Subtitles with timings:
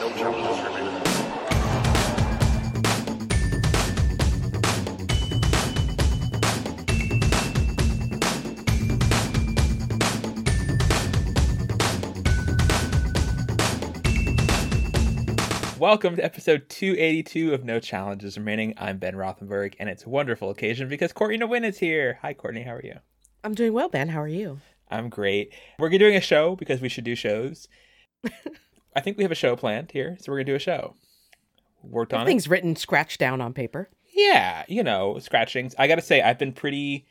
[0.00, 1.02] No remaining.
[15.78, 18.72] Welcome to episode 282 of No Challenges Remaining.
[18.78, 22.18] I'm Ben Rothenberg, and it's a wonderful occasion because Courtney Nguyen is here.
[22.22, 22.62] Hi, Courtney.
[22.62, 23.00] How are you?
[23.44, 24.08] I'm doing well, Ben.
[24.08, 24.60] How are you?
[24.90, 25.52] I'm great.
[25.78, 27.68] We're doing a show because we should do shows.
[28.94, 30.94] I think we have a show planned here, so we're gonna do a show.
[31.82, 32.26] Worked on it.
[32.26, 32.50] Things it.
[32.50, 33.88] written, scratched down on paper.
[34.12, 35.74] Yeah, you know, scratchings.
[35.78, 37.06] I gotta say, I've been pretty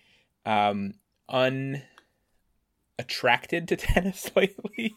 [0.46, 0.94] um
[1.30, 4.96] unattracted to tennis lately.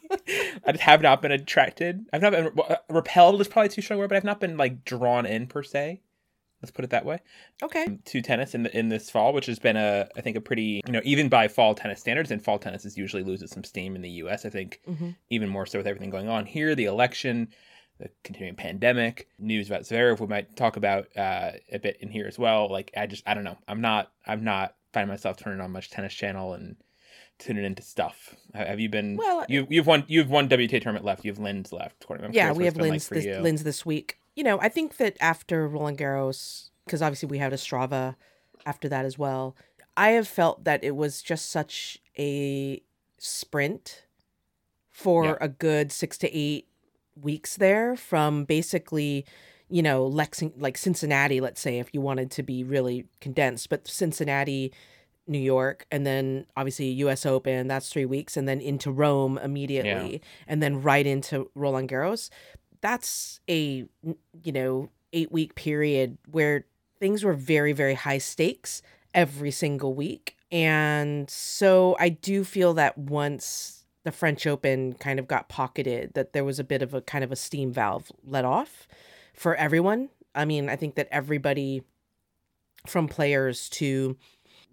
[0.66, 2.06] I just have not been attracted.
[2.12, 4.56] I've not been uh, repelled is probably too strong a word, but I've not been
[4.56, 6.00] like drawn in per se.
[6.62, 7.18] Let's put it that way.
[7.62, 7.98] Okay.
[8.04, 10.80] To tennis in the, in this fall, which has been a I think a pretty
[10.86, 13.96] you know even by fall tennis standards, and fall tennis is usually loses some steam
[13.96, 14.46] in the U.S.
[14.46, 17.48] I think hmm even more so with everything going on here, the election,
[17.98, 22.26] the continuing pandemic, news about Zverev we might talk about uh, a bit in here
[22.26, 22.70] as well.
[22.70, 23.58] Like I just I don't know.
[23.66, 26.76] I'm not I'm not finding myself turning on much tennis channel and
[27.38, 28.36] tuning into stuff.
[28.54, 29.16] Have you been?
[29.16, 31.24] Well, you you've won you've one WTA tournament left.
[31.24, 32.04] You have Linz left.
[32.08, 33.62] I'm yeah, we have it's like this.
[33.62, 34.18] This week.
[34.34, 38.16] You know, I think that after Roland Garros, because obviously we had Ostrava
[38.64, 39.56] after that as well.
[39.96, 42.82] I have felt that it was just such a
[43.18, 44.04] sprint
[44.90, 45.36] for Yeah.
[45.40, 46.66] a good six to eight
[47.20, 49.26] weeks there from basically
[49.68, 53.86] you know Lexing like Cincinnati let's say if you wanted to be really condensed but
[53.86, 54.72] Cincinnati
[55.26, 60.22] New York and then obviously US Open that's 3 weeks and then into Rome immediately
[60.46, 62.28] and then right into Roland Garros
[62.82, 63.86] that's a
[64.44, 66.66] you know 8 week period where
[67.00, 68.82] things were very very high stakes
[69.14, 75.26] every single week and so I do feel that once the French Open kind of
[75.26, 78.44] got pocketed, that there was a bit of a kind of a steam valve let
[78.44, 78.86] off
[79.32, 80.10] for everyone.
[80.34, 81.82] I mean, I think that everybody
[82.86, 84.18] from players to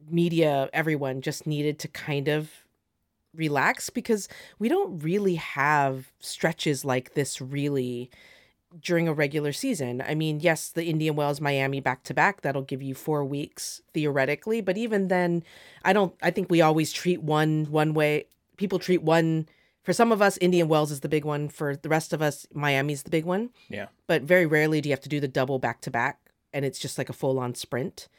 [0.10, 2.52] media, everyone just needed to kind of
[3.34, 8.10] relax because we don't really have stretches like this really
[8.82, 10.02] during a regular season.
[10.08, 13.82] I mean, yes, the Indian Wells Miami back to back, that'll give you 4 weeks
[13.94, 15.44] theoretically, but even then
[15.84, 18.26] I don't I think we always treat one one way
[18.58, 19.48] people treat one
[19.84, 22.46] for some of us indian wells is the big one for the rest of us
[22.54, 23.88] miami's the big one Yeah.
[24.06, 26.20] but very rarely do you have to do the double back to back
[26.54, 28.10] and it's just like a full on sprint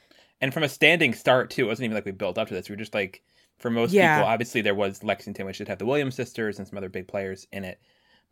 [0.40, 2.68] and from a standing start too, it wasn't even like we built up to this.
[2.70, 3.22] We were just like
[3.60, 4.18] for most Yeah.
[4.18, 7.06] people, obviously there was Lexington, which should have the Williams sisters and some other big
[7.06, 7.78] players in it.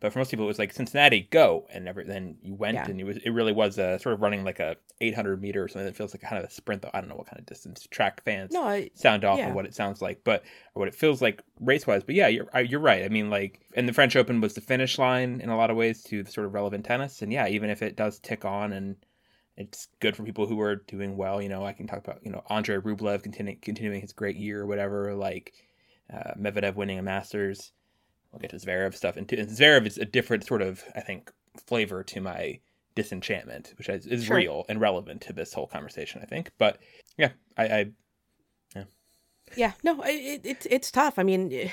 [0.01, 2.05] But for most people, it was like Cincinnati, go, and never.
[2.05, 2.85] Then you went, Yeah.
[2.85, 5.67] and it was it really was a sort of running like a 800 meter or
[5.67, 6.81] something that feels like kind of a sprint.
[6.81, 9.49] Though I don't know what kind of distance track fans no I, sound off yeah.
[9.49, 12.03] of what it sounds like, but or what it feels like race wise.
[12.03, 13.03] But yeah, you're you're right.
[13.03, 15.75] I mean, like, and the French Open was the finish line in a lot of
[15.75, 17.21] ways to the sort of relevant tennis.
[17.21, 18.95] And yeah, even if it does tick on and
[19.59, 22.31] it's good for people who are doing well, you know, I can talk about you
[22.31, 25.53] know Andre Rublev continuing continuing his great year or whatever, like
[26.11, 27.71] uh, Medvedev winning a Masters.
[28.31, 31.31] We'll get to Zverev stuff, and, and Zverev is a different sort of I think
[31.67, 32.59] flavor to my
[32.95, 34.37] disenchantment, which is, is Sure.
[34.37, 36.51] real and relevant to this whole conversation, I think.
[36.57, 36.79] But
[37.17, 37.85] yeah, I, I
[39.55, 41.69] yeah no I- it, it, it's tough i mean eh,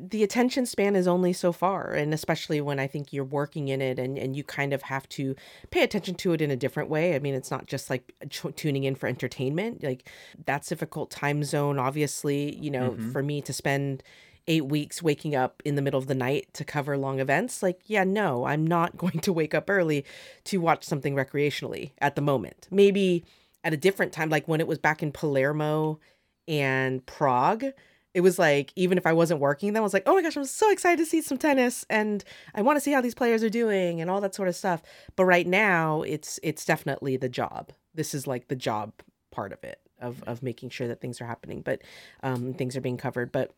[0.00, 3.80] the attention span is only so far and especially when i think you're working in
[3.82, 5.34] it and, and you kind of have to
[5.70, 8.52] pay attention to it in a different way i mean it's not just like t-
[8.52, 10.08] tuning in for entertainment like
[10.46, 13.12] that's difficult time zone obviously you know Mhm.
[13.12, 14.02] for me to spend
[14.46, 17.80] eight weeks waking up in the middle of the night to cover long events like
[17.86, 20.04] yeah no i'm not going to wake up early
[20.44, 23.24] to watch something recreationally at the moment maybe
[23.64, 25.98] at a different time like when it was back in palermo
[26.46, 27.64] and prague
[28.14, 30.36] it was like even if I wasn't working then I was like, oh my gosh,
[30.36, 32.24] I'm so excited to see some tennis and
[32.54, 34.82] I want to see how these players are doing and all that sort of stuff.
[35.16, 37.70] But right now it's it's definitely the job.
[37.94, 38.92] This is like the job
[39.30, 41.82] part of it of of making sure that things are happening, but
[42.22, 43.30] um things are being covered.
[43.32, 43.52] But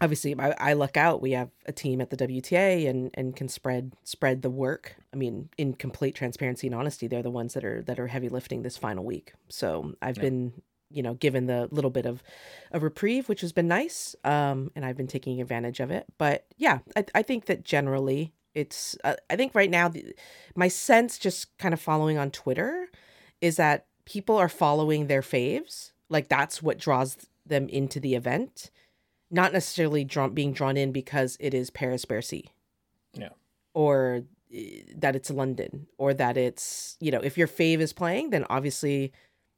[0.00, 1.20] obviously I, I luck out.
[1.22, 4.96] We have a team at the WTA and and can spread spread the work.
[5.12, 8.28] I mean, in complete transparency and honesty, they're the ones that are that are heavy
[8.28, 9.34] lifting this final week.
[9.48, 10.22] So I've Yeah.
[10.22, 10.62] been
[10.92, 12.22] you know given the little bit of
[12.72, 16.06] a reprieve which has been nice um and i've been taking advantage of it.
[16.18, 20.14] But yeah i, I think that generally it's uh, i think right now the,
[20.54, 22.88] my sense just kind of following on twitter
[23.40, 25.92] is that people are following their faves.
[26.08, 27.16] Like that's what draws
[27.46, 28.70] them into the event.
[29.30, 32.50] Not necessarily drawn being drawn in because it is paris bercy.
[33.14, 33.28] Yeah.
[33.74, 34.22] or
[34.52, 35.86] eh, that it's london.
[35.98, 39.12] Or that it's you know if your fave is playing then obviously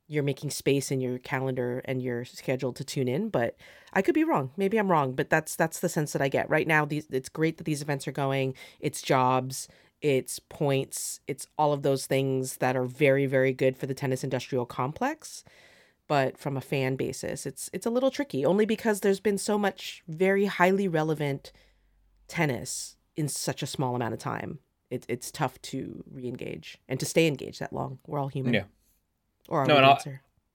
[0.07, 3.57] you're making space in your calendar and your schedule to tune in but
[3.93, 6.49] i could be wrong maybe i'm wrong but that's that's the sense that i get
[6.51, 9.69] right now these it's great that these events are going it's jobs
[10.05, 14.23] it's points, it's all of those things that are very, very good for the tennis
[14.23, 15.45] industrial complex.
[16.07, 19.59] But from a fan basis, it's it's a little tricky, only because there's been so
[19.59, 21.53] much very highly relevant
[22.29, 24.59] tennis in such a small amount of time.
[24.91, 27.99] It, it's tough to re-engage and to stay engaged that long.
[28.07, 28.53] We're all human.
[28.53, 28.65] Yeah.
[29.49, 29.99] Or No, I'll-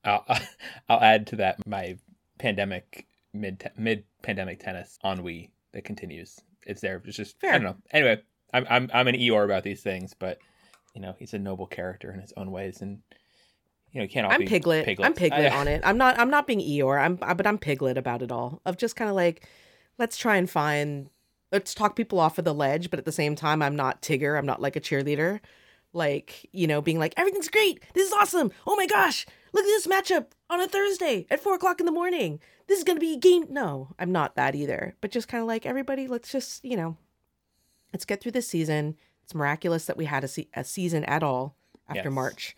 [0.04, 0.26] I'll,
[0.90, 1.98] I'll add to that my
[2.40, 6.40] pandemic mid mid pandemic tennis ennui that continues.
[6.66, 7.02] It's there.
[7.06, 7.76] It's just I don't know.
[7.92, 8.22] Anyway,
[8.54, 10.40] I'm I'm I'm an Eeyore about these things, but
[10.96, 13.00] you know he's a noble character in his own ways, and
[13.92, 14.88] you know he can't all I'm be piglet.
[15.00, 15.82] I'm piglet on it.
[15.84, 16.18] I'm not.
[16.20, 17.00] I'm not being Eeyore.
[17.02, 17.16] I'm.
[17.16, 18.62] But I'm piglet about it all.
[18.66, 19.48] Of just kind of like,
[19.98, 21.10] let's try and find.
[21.52, 24.38] Let's talk people off of the ledge, but at the same time, I'm not Tigger.
[24.38, 25.40] I'm not like a cheerleader.
[25.94, 27.84] Like you know, being like everything's great.
[27.94, 28.52] This is awesome.
[28.68, 31.92] Oh my gosh, look at this matchup on a Thursday at four o'clock in the
[31.92, 32.40] morning.
[32.68, 33.46] This is gonna be a game.
[33.50, 34.96] No, I'm not that either.
[35.02, 36.08] But just kind of like everybody.
[36.08, 36.98] Let's just you know,
[37.92, 38.96] let's get through this season.
[39.24, 41.56] It's miraculous that we had a, se- a season at all
[41.88, 42.14] after Yes.
[42.14, 42.56] March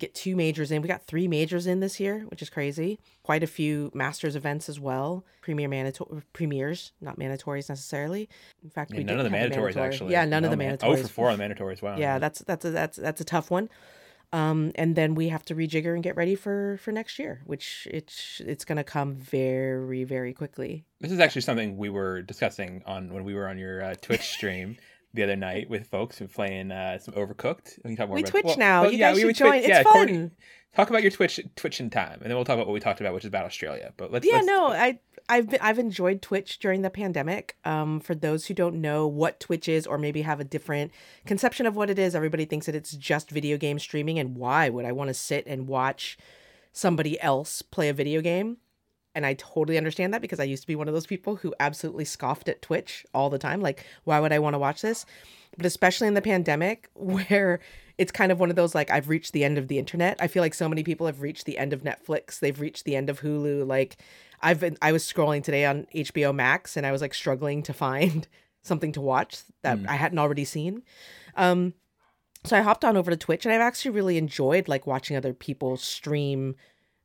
[0.00, 0.82] get two majors in.
[0.82, 2.98] We got three majors in this year, which is crazy.
[3.22, 5.24] Quite a few masters events as well.
[5.42, 8.28] Premier manator premiers, not mandatories necessarily.
[8.62, 9.86] In fact, Yeah, we none of the mandatories mandatory.
[9.86, 10.12] actually.
[10.12, 10.76] Yeah, none of the man.
[10.76, 10.98] mandatories.
[10.98, 11.82] Oh for four on the mandatories.
[11.82, 11.96] Wow.
[11.98, 13.68] Yeah, that's that's a, that's that's a tough one.
[14.34, 17.86] Um, and then we have to rejigger and get ready for for next year, which
[17.90, 20.84] it's it's gonna come very very quickly.
[21.00, 24.22] This is actually something we were discussing on when we were on your uh, Twitch
[24.36, 24.78] stream
[25.14, 27.78] the other night with folks who were playing uh, some Overcooked.
[27.84, 28.82] We can talk more We about Twitch well, now.
[28.82, 29.48] well, you yeah, guys we should join.
[29.50, 29.92] Twitch- it's yeah, fun.
[29.92, 30.30] Courtney-
[30.74, 33.00] Talk about your Twitch Twitch in time, and then we'll talk about what we talked
[33.00, 33.92] about, which is about Australia.
[33.98, 34.98] But let's yeah let's, no i
[35.28, 39.38] i've been, i've enjoyed twitch during the pandemic um for those who don't know what
[39.38, 40.90] twitch is or maybe have a different
[41.26, 44.68] conception of what it is everybody thinks that it's just video game streaming and why
[44.68, 46.18] would i want to sit and watch
[46.72, 48.56] somebody else play a video game
[49.14, 51.54] and i totally understand that because i used to be one of those people who
[51.60, 55.04] absolutely scoffed at twitch all the time like why would i want to watch this
[55.56, 57.60] but especially in the pandemic where
[57.98, 60.16] it's kind of one of those like I've reached the end of the internet.
[60.20, 62.38] I feel like so many people have reached the end of Netflix.
[62.40, 63.66] They've reached the end of Hulu.
[63.66, 63.96] Like
[64.40, 67.72] I've been I was scrolling today on HBO Max and I was like struggling to
[67.72, 68.26] find
[68.62, 69.88] something to watch that Mm.
[69.88, 70.82] I hadn't already seen.
[71.36, 71.74] Um
[72.44, 75.32] so I hopped on over to Twitch and I've actually really enjoyed like watching other
[75.32, 76.56] people stream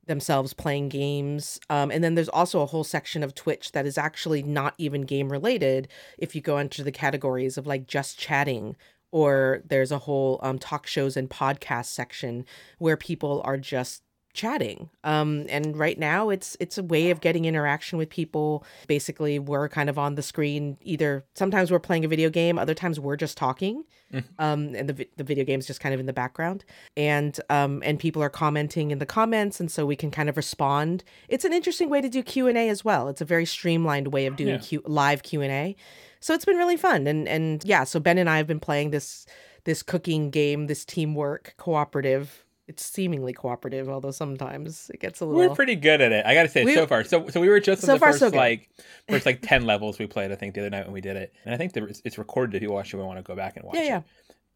[0.07, 1.59] themselves playing games.
[1.69, 5.01] Um, and then there's also a whole section of Twitch that is actually not even
[5.01, 5.87] game related
[6.17, 8.75] if you go into the categories of like just chatting
[9.11, 12.45] or there's a whole um, talk shows and podcast section
[12.77, 14.03] where people are just
[14.37, 14.89] chatting.
[15.03, 18.63] Um and right now it's it's a way of getting interaction with people.
[18.87, 22.73] Basically we're kind of on the screen either sometimes we're playing a video game other
[22.75, 23.83] times we're just talking.
[24.13, 24.23] Mhm.
[24.39, 26.63] um and the, the video game's just kind of in the background.
[26.95, 30.37] And um and people are commenting in the comments and so we can kind of
[30.37, 31.03] respond.
[31.27, 33.09] It's an interesting way to do q&a as well.
[33.09, 34.67] It's a very streamlined way of doing Yeah.
[34.67, 35.75] Q- live q&a
[36.19, 37.07] so it's been really fun.
[37.07, 39.25] And and yeah so ben and i have been playing this
[39.65, 45.39] this cooking game this teamwork cooperative it's seemingly cooperative although sometimes it gets a little
[45.39, 46.25] We're pretty good at it.
[46.25, 47.03] I got to say, We- so far.
[47.05, 48.69] So so we were just in So the far, first so like
[49.09, 50.31] first like ten levels we played.
[50.31, 52.61] I think the other night when we did it, and I think it's recorded if
[52.61, 52.97] you watch it.
[52.97, 53.97] We want to go back and watch Yeah, yeah.
[53.99, 54.03] it.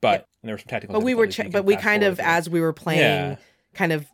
[0.01, 0.93] But there were some technical.
[0.99, 3.35] but we were ch- but we kind of as we were playing Yeah.
[3.73, 4.05] kind of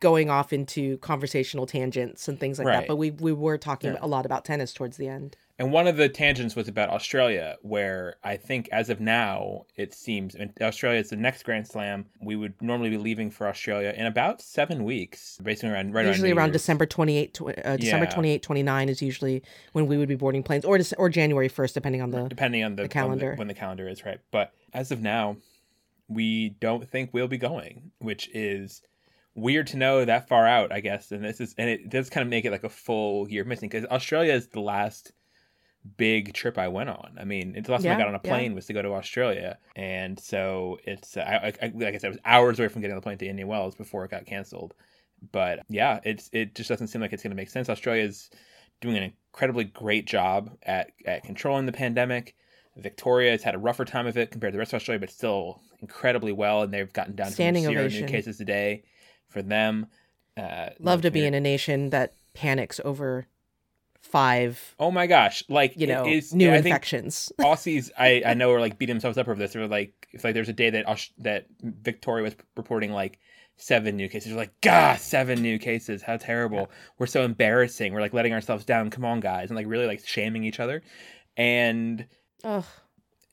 [0.00, 2.80] going off into conversational tangents and things like Right.
[2.80, 3.98] that but we we were talking Yeah.
[4.02, 7.56] a lot about tennis towards the end And one of the tangents was about Australia,
[7.62, 12.06] where I think as of now, it seems and Australia is the next Grand Slam.
[12.20, 16.30] We would normally be leaving for Australia in about seven weeks, basically around right usually
[16.30, 18.10] around, around December 28 tw- uh, December Yeah.
[18.10, 19.42] 28 29 is usually
[19.72, 22.74] when we would be boarding planes or or January 1st depending on the depending on
[22.74, 23.30] the, the calendar.
[23.30, 24.18] on the- when the calendar is right.
[24.32, 25.36] But as of now,
[26.08, 28.82] we don't think we'll be going, which is
[29.36, 31.12] weird to know that far out, I guess.
[31.12, 33.68] And this is and it does kind of make it like a full year missing
[33.68, 35.12] because Australia is the last
[35.96, 37.16] big trip I went on.
[37.18, 38.30] I mean, the last time I got on a yeah.
[38.30, 42.04] plane was to go to Australia, and so it's uh, I, I, like I said,
[42.04, 44.26] it was hours away from getting on the plane to Indian Wells before it got
[44.26, 44.74] canceled.
[45.32, 47.68] But yeah, it's it just doesn't seem like it's going to make sense.
[47.68, 48.30] Australia's
[48.80, 52.34] doing an incredibly great job at at controlling the pandemic.
[52.76, 55.10] Victoria has had a rougher time of it compared to the rest of Australia, but
[55.10, 58.06] still incredibly well, and they've gotten down Standing to zero ovation.
[58.06, 58.82] new cases a day
[59.28, 59.86] for them.
[60.36, 63.26] Uh, love to be in a nation that panics over
[64.04, 65.42] five Oh my gosh!
[65.48, 69.18] Like you know is- new think infections Aussies, I, I know, are like beating themselves
[69.18, 69.52] up over this.
[69.52, 73.18] They're like, if like there's a day that Aus- that Victoria was reporting like
[73.56, 76.70] seven new cases, they're like, God, seven new cases, how terrible!
[76.98, 77.92] We're so embarrassing.
[77.92, 78.90] We're like letting ourselves down.
[78.90, 80.82] Come on, guys, and like really like shaming each other,
[81.36, 82.06] and
[82.44, 82.64] Ugh,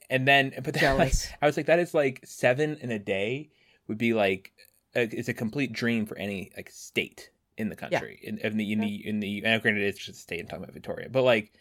[0.09, 3.49] and then but then, like, I was like, that is like seven in a day
[3.87, 4.51] would be like
[4.95, 7.29] a, it's a complete dream for any like state
[7.61, 10.21] in the country in, in the in the in the and granted it's just a
[10.21, 11.53] state I'm talking about Victoria but like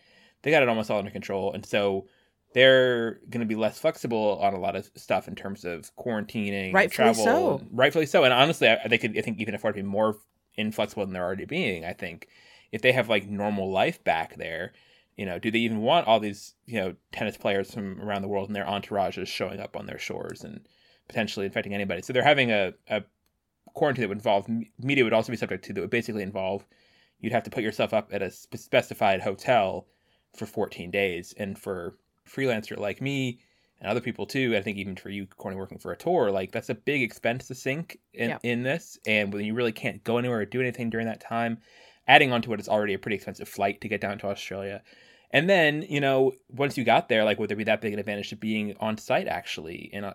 [0.43, 2.07] they got it almost all under control and so
[2.53, 6.67] they're going to be less flexible on a lot of stuff in terms of quarantining,
[6.67, 7.63] and Rightfully travel, so.
[7.71, 8.25] rightfully so.
[8.25, 10.17] And honestly, I, they could, I think, even afford to be more
[10.57, 11.85] inflexible than they're already being.
[11.85, 12.29] I think
[12.73, 14.73] if they have like normal life back there,
[15.17, 18.29] you know, do they even want all these, you know, tennis players from around the
[18.29, 20.67] world and their entourages showing up on their shores and
[21.09, 22.03] potentially infecting anybody?
[22.03, 23.03] So they're having a, a
[23.75, 24.47] quarantine that would involve
[24.79, 26.65] media would also be subject to that would basically involve
[27.21, 29.87] you'd have to put yourself up at a specified hotel
[30.37, 31.35] for 14 days.
[31.37, 31.97] And for
[32.29, 33.41] freelancer like me
[33.81, 36.53] and other people too i think even for you Courtney, working for a tour like
[36.53, 38.39] that's a big expense to sink in, Yeah.
[38.45, 38.99] in this.
[39.07, 41.59] And when you really can't go anywhere or do anything during that time
[42.07, 44.83] adding on to what is already a pretty expensive flight to get down to australia.
[45.33, 47.99] And then you know once you got there like would there be that big an
[47.99, 49.91] advantage to being on site actually?
[49.93, 50.15] And uh,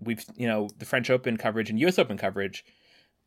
[0.00, 2.64] we've you know the french open coverage and us open coverage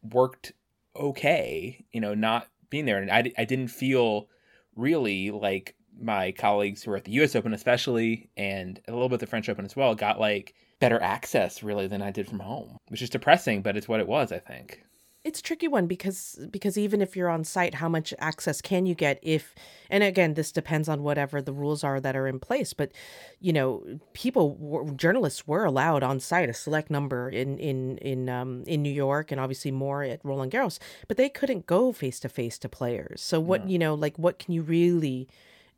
[0.04, 0.54] worked
[0.96, 2.98] okay you know not being there.
[2.98, 4.28] And i, I didn't feel
[4.76, 9.20] really like my colleagues who were at the us open especially and a little bit
[9.20, 12.78] the french open as well got like better access really than i did from home
[12.88, 14.82] which is depressing but it's what it was i think
[15.24, 18.86] it's a tricky one because because even if you're on site how much access can
[18.86, 19.54] you get if
[19.90, 22.92] and again this depends on whatever the rules are that are in place but
[23.40, 28.64] you know people journalists were allowed on site a select number in in in um
[28.66, 32.30] in New York and obviously more at Roland Garros but they couldn't go face to
[32.30, 33.72] face to players so what No.
[33.72, 35.28] you know like what can you really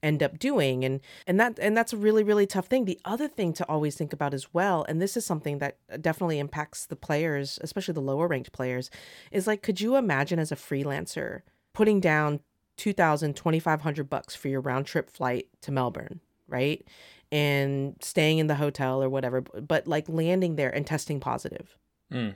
[0.03, 2.85] end up doing and and that and that's a really really tough thing.
[2.85, 6.39] The other thing to always think about as well and this is something that definitely
[6.39, 8.91] impacts the players especially the lower ranked players
[9.31, 11.41] is like could you imagine as a freelancer
[11.73, 12.41] putting down
[12.77, 16.85] 2000 2500 bucks for your round trip flight to Melbourne right?
[17.31, 21.77] And staying in the hotel or whatever but like landing there and testing positive.
[22.11, 22.35] Mm.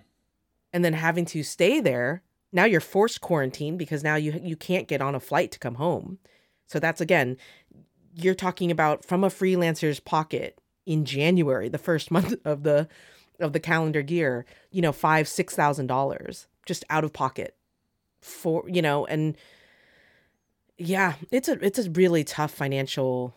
[0.74, 4.88] and then having to stay there now you're forced quarantine because now you you can't
[4.88, 6.18] get on a flight to come home
[6.68, 7.36] so that's again
[8.14, 12.88] you're talking about from a freelancer's pocket in January the first month of the
[13.40, 17.56] of the calendar year you know five six thousand dollars just out of pocket
[18.22, 19.38] for you know and
[20.78, 23.34] yeah it's a it's a really tough financial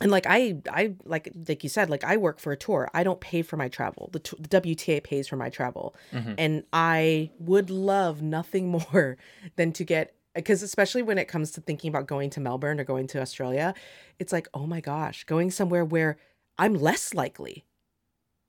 [0.00, 2.90] and like i i like like you said like i work for a tour.
[2.92, 4.10] I don't pay for my travel.
[4.12, 5.94] The, t- the wta pays for my travel.
[6.12, 6.34] Mhm.
[6.38, 9.16] and i would love nothing more
[9.56, 12.84] than to get because especially when it comes to thinking about going to melbourne or
[12.84, 13.74] going to australia
[14.18, 16.16] it's like oh my gosh going somewhere where
[16.58, 17.64] i'm less likely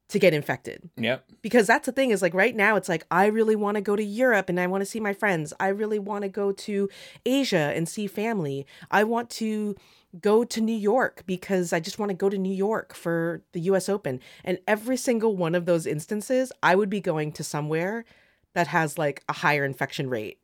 [0.09, 0.89] to get infected.
[0.97, 1.25] Yep.
[1.41, 3.95] Because that's the thing is like right now it's like i really want to go
[3.95, 5.53] to europe and i want to see my friends.
[5.59, 6.89] I really want to go to
[7.25, 8.65] asia and see family.
[8.91, 9.75] I want to
[10.21, 13.61] go to new york because i just want to go to new york for the
[13.61, 14.19] us open.
[14.43, 18.05] And every single one of those instances i would be going to somewhere
[18.53, 20.39] that has like a higher infection rate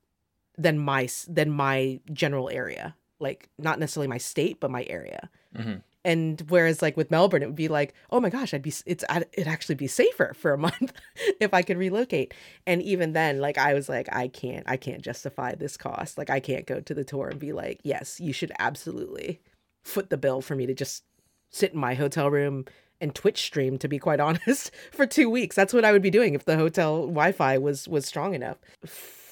[0.58, 5.76] than my than my general area like not necessarily my state but my area hmm
[6.04, 9.04] and whereas like with Melbourne, it would be like, oh my gosh, I'd be it's
[9.10, 10.94] I'd, it'd actually be safer for a month
[11.40, 12.34] if I could relocate.
[12.66, 16.18] And even then, like I was like, I can't, I can't justify this cost.
[16.18, 19.42] Like I can't go to the tour and be like, yes, you should absolutely
[19.84, 21.04] foot the bill for me to just
[21.50, 22.66] sit in my hotel room
[23.00, 23.78] and Twitch stream.
[23.78, 26.58] To be quite honest, for two weeks, that's what I would be doing if the
[26.58, 28.58] hotel Wi-Fi was was strong enough.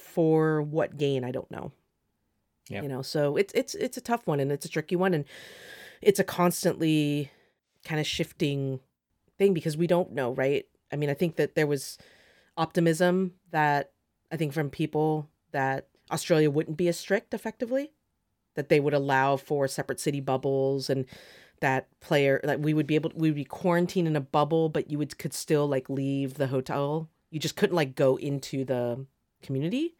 [0.09, 1.71] For what gain, I don't know.
[2.69, 2.83] Yeah.
[2.83, 5.25] You know, so it's it's it's a tough one and it's a tricky one and
[6.01, 7.31] it's a constantly
[7.83, 8.79] kind of shifting
[9.37, 10.65] thing because we don't know, right?
[10.91, 11.97] I mean, I think that there was
[12.57, 13.91] optimism that
[14.31, 17.91] I think from people that Australia wouldn't be as strict effectively,
[18.55, 21.05] that they would allow for separate city bubbles and
[21.61, 24.89] that player like we would be able we would be quarantined in a bubble, but
[24.89, 27.09] you would could still like leave the hotel.
[27.31, 29.05] You just couldn't like go into the
[29.41, 29.95] community.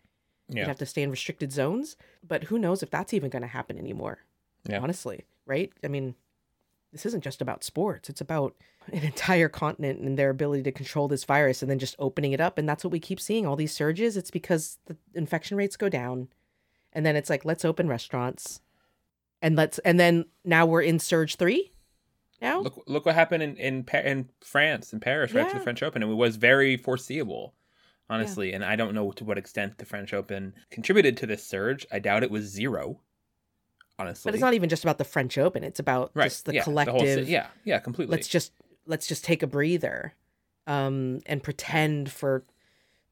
[0.49, 1.95] You'd have to stay in restricted zones.
[2.27, 4.19] But who knows if that's even going to happen anymore?
[4.67, 4.79] Yeah.
[4.81, 5.71] Honestly, right?
[5.83, 6.15] I mean,
[6.91, 8.09] this isn't just about sports.
[8.09, 8.55] It's about
[8.91, 12.41] an entire continent and their ability to control this virus and then just opening it
[12.41, 12.57] up.
[12.57, 14.17] And that's what we keep seeing all these surges.
[14.17, 16.29] It's because the infection rates go down.
[16.93, 18.61] And then it's like, let's open restaurants.
[19.41, 21.71] And let's, and then now we're in surge three
[22.41, 22.59] now.
[22.61, 25.59] look look what happened in in, in france in paris right after Yeah.
[25.59, 27.53] the french open and it was very foreseeable
[28.09, 31.85] honestly and i don't know to what extent the french open contributed to this surge.
[31.91, 32.99] I doubt it was zero
[33.99, 34.29] honestly.
[34.29, 35.61] But it's not even just about the French Open.
[35.63, 36.25] It's about right.
[36.29, 36.95] just the yeah, collective.
[36.95, 38.15] whole yeah yeah completely.
[38.15, 38.53] let's just
[38.87, 40.13] let's just take a breather
[40.67, 42.43] um and pretend for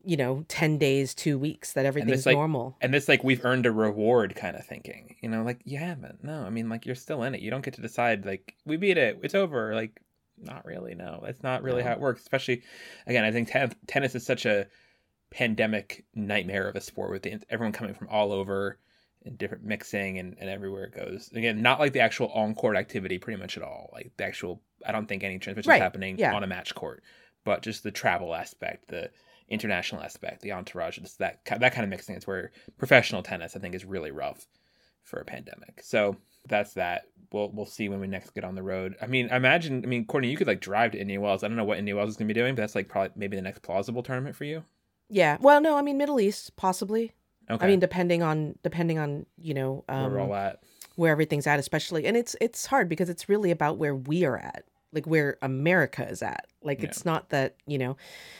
[0.03, 2.77] you know 10 days 2 weeks that everything's like, normal.
[2.79, 6.23] and this like we've earned a reward kind of thinking you know like you haven't.
[6.23, 7.41] No i mean like you're still in it.
[7.41, 10.01] You don't get to decide like we beat it it's over like
[10.41, 11.89] not really no that's not really No.
[11.89, 12.61] how it works especially
[13.07, 14.67] again i think ten- tennis is such a
[15.29, 18.79] pandemic nightmare of a sport with the, everyone coming from all over
[19.25, 21.29] and different mixing and, and everywhere it goes.
[21.33, 23.89] Again, not like the actual on court activity pretty much at all.
[23.93, 26.33] Like the actual, I don't think any transmission Right, is happening yeah.
[26.33, 27.03] on a match court,
[27.43, 29.09] but just the travel aspect, the
[29.49, 33.59] international aspect, the entourage, just that that kind of mixing is where professional tennis I
[33.59, 34.47] think is really rough
[35.03, 35.81] for a pandemic.
[35.83, 36.17] So
[36.47, 37.03] that's that.
[37.31, 38.95] We'll we'll see when we next get on the road.
[39.01, 39.83] I mean, I imagine.
[39.83, 41.43] I mean, Courtney, you could like drive to Indian Wells.
[41.43, 43.35] I don't know what Indian Wells is gonna be doing, but that's like probably maybe
[43.35, 44.63] the next plausible tournament for you.
[45.09, 45.37] Yeah.
[45.39, 47.13] Well, no, I mean Middle East possibly.
[47.49, 50.61] Okay, I mean depending on depending on, you know, where um we're all at.
[50.95, 54.37] where everything's at especially and it's it's hard because it's really about where we are
[54.37, 56.87] at like where america is at like Yeah.
[56.89, 57.95] it's not that you know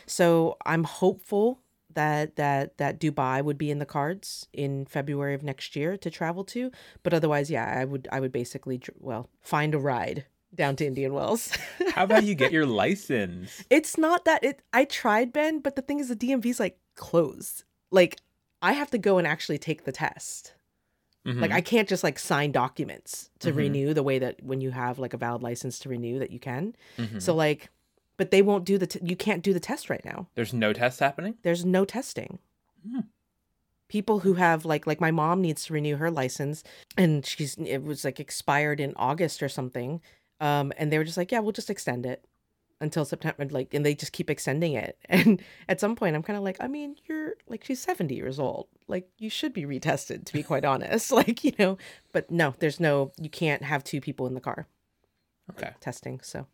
[0.06, 1.60] so i'm hopeful
[1.94, 6.10] that that that dubai would be in the cards in february of next year to
[6.10, 6.72] travel to
[7.04, 10.26] but otherwise yeah i would i would basically well find a ride
[10.56, 11.52] down to indian wells
[11.94, 13.64] How about you get your license?
[13.70, 17.64] it's not that it i tried ben but the thing is the dmv's like closed
[17.92, 18.18] like
[18.62, 20.54] i have to go and actually take the test
[21.26, 21.56] like Mhm.
[21.56, 23.56] I can't just like sign documents to Mhm.
[23.58, 26.40] renew the way that when you have like a valid license to renew that you
[26.40, 26.74] can.
[26.98, 27.22] Mhm.
[27.22, 27.70] So like,
[28.16, 30.30] but they won't do the t- you can't do the test right now.
[30.36, 31.36] there's no tests happening.
[31.42, 32.40] There's no testing.
[32.90, 33.02] Hmm.
[33.90, 36.64] People who have like like my mom needs to renew her license
[36.98, 40.00] and she's it was like expired in August or something.
[40.40, 42.26] Um and they were just like, yeah, we'll just extend it
[42.80, 44.98] until September like and they just keep extending it.
[45.10, 48.40] And at some point I'm kind of like, I mean, you're like she's 70 years
[48.40, 48.68] old.
[48.88, 51.12] Like you should be retested to be quite honest.
[51.18, 51.78] Like, you know,
[52.12, 54.68] but no, there's no you can't have two people in the car
[55.52, 56.20] Okay, testing.
[56.22, 56.46] So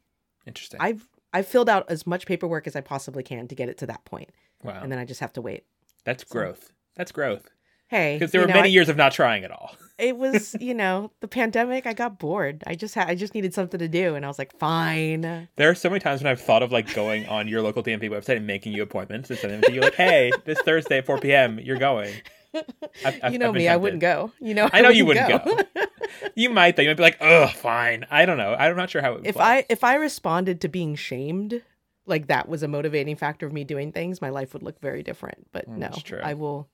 [0.46, 0.80] interesting.
[0.80, 3.88] I've I've filled out as much paperwork as I possibly can to get it to
[3.88, 4.30] that point,
[4.64, 5.66] wow, and then I just have to wait.
[6.04, 6.72] that's growth.
[6.96, 7.50] That's growth.
[7.88, 9.76] Hey, Because there were know, many I- years of not trying at all.
[10.00, 11.86] It was, you know, the pandemic.
[11.86, 12.64] I got bored.
[12.66, 15.48] I just had, I just needed something to do, and I was like, fine.
[15.56, 18.10] There are so many times when I've thought of like going on your local DMV
[18.10, 21.06] website and making you appointments and sending them to you like, hey, this Thursday at
[21.06, 21.60] 4 p.m.
[21.60, 22.12] You're going.
[22.56, 22.66] I've-
[23.06, 23.68] I've- you know me.
[23.68, 24.32] I wouldn't go.
[24.42, 25.68] You know, I know you wouldn't wouldn't
[26.36, 26.82] You might though.
[26.82, 28.06] You might be like, ugh, fine.
[28.10, 28.56] I don't know.
[28.56, 29.44] I'm not sure how it would if play.
[29.46, 31.62] I if I responded to being shamed,
[32.08, 35.04] like that was a motivating factor of me doing things, my life would look very
[35.04, 35.48] different.
[35.52, 36.20] But Mm, no, that's true.
[36.22, 36.68] I will,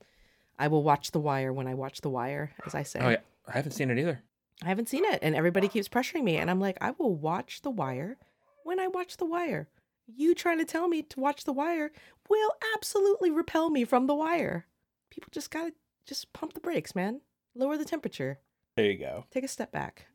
[0.59, 2.99] I will watch The Wire when I watch The Wire, as I say.
[3.01, 4.21] Oh yeah, I haven't seen it either.
[4.61, 7.61] I haven't seen it, and everybody keeps pressuring me, and I'm like, I will watch
[7.61, 8.17] The Wire
[8.65, 9.69] when I watch The Wire.
[10.05, 11.91] You trying to tell me to watch The Wire
[12.29, 14.67] will absolutely repel me from The Wire.
[15.09, 15.73] People just gotta
[16.05, 17.21] just pump the brakes, man.
[17.55, 18.39] Lower the temperature.
[18.75, 19.25] There you go.
[19.31, 20.07] Take a step back.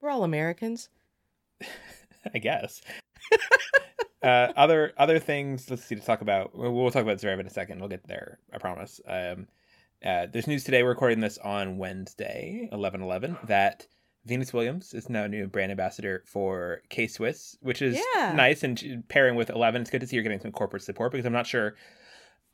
[0.00, 0.88] We're all Americans.
[2.34, 2.82] I guess.
[4.22, 5.70] uh, other other things.
[5.70, 6.56] Let's see to talk about.
[6.56, 7.78] We'll, we'll talk about Zverev in a second.
[7.78, 8.38] We'll get there.
[8.52, 9.00] I promise.
[9.06, 9.46] Um,
[10.04, 10.82] uh, there's news today.
[10.82, 13.36] We're recording this on Wednesday, eleven eleven.
[13.46, 13.86] That
[14.26, 18.32] Venus Williams is now a new brand ambassador for K Swiss, which is Yeah.
[18.34, 18.62] nice.
[18.62, 21.32] And pairing with Eleven, it's good to see you're getting some corporate support because I'm
[21.32, 21.74] not sure,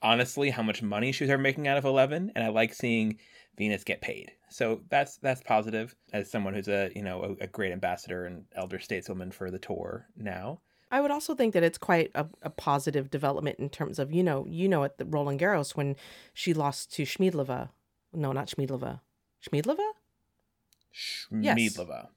[0.03, 3.19] honestly, how much money she was ever making out of Eleven, and I like seeing
[3.57, 4.33] Venus get paid.
[4.49, 8.45] So that's that's positive as someone who's a you know a, a great ambassador and
[8.55, 10.61] elder stateswoman for the tour now.
[10.91, 14.23] I would also think that it's quite a, a positive development in terms of, you
[14.23, 15.97] know, you know, at the Roland Garros when
[16.35, 17.69] she lost to Schmiedlova.
[18.13, 19.01] No, not Schmiedlova.
[19.41, 19.89] Schmiedlova?
[21.31, 21.57] Yes.
[21.57, 22.09] Schmiedlova.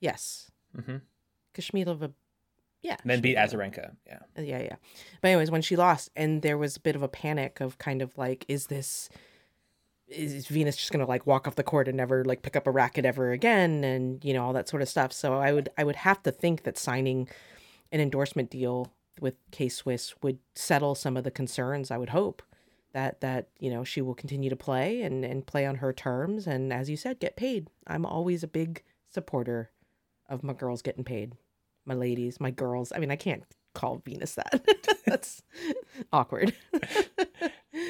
[0.00, 0.50] Yes.
[0.74, 2.12] Because Schmiedlova,
[2.82, 2.96] yeah.
[3.04, 3.96] Then beat Azarenka.
[4.06, 4.18] Yeah.
[4.38, 4.76] Uh, Yeah, yeah.
[5.20, 8.02] But anyways, when she lost, and there was a bit of a panic of kind
[8.02, 9.08] of like, is this
[10.06, 12.70] is Venus just gonna like walk off the court and never like pick up a
[12.70, 15.12] racket ever again, and you know all that sort of stuff.
[15.12, 17.28] So I would I would have to think that signing
[17.94, 21.90] an endorsement deal with K Swiss would settle some of the concerns.
[21.90, 22.42] I would hope
[22.92, 26.46] that that you know she will continue to play and and play on her terms,
[26.46, 27.68] and as you said, get paid.
[27.86, 29.70] I'm always a big supporter
[30.28, 31.32] of my girls getting paid
[31.86, 32.92] my ladies, my girls.
[32.94, 34.66] I mean, I can't call Venus that.
[35.06, 35.42] That's
[36.12, 36.54] awkward.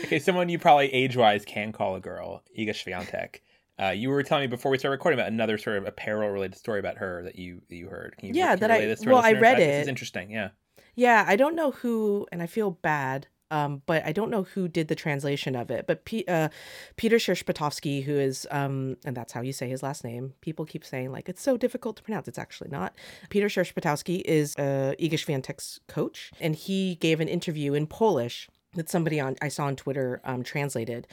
[0.04, 3.40] Okay, someone you probably age wise can call a girl, Iga Swiatek.
[3.80, 6.56] Uh, you were telling me before we started recording about another sort of apparel related
[6.56, 8.16] story about her that you that you heard.
[8.18, 9.68] Can you Yeah, that I- well, I read it.
[9.68, 9.80] it.
[9.82, 10.30] is interesting.
[10.30, 10.50] Yeah.
[10.94, 14.68] yeah, I don't know who, and I feel bad, um, but I don't know who
[14.68, 15.86] did the translation of it.
[15.88, 16.50] But P- uh,
[16.96, 20.34] Peter Sierzputowski, who is, um, and that's how you say his last name.
[20.40, 22.28] People keep saying like it's so difficult to pronounce.
[22.28, 22.94] It's actually not.
[23.28, 29.18] Peter Sierzputowski is uh, Swiatek's coach, and he gave an interview in Polish that somebody
[29.20, 31.06] on I saw on Twitter um, translated,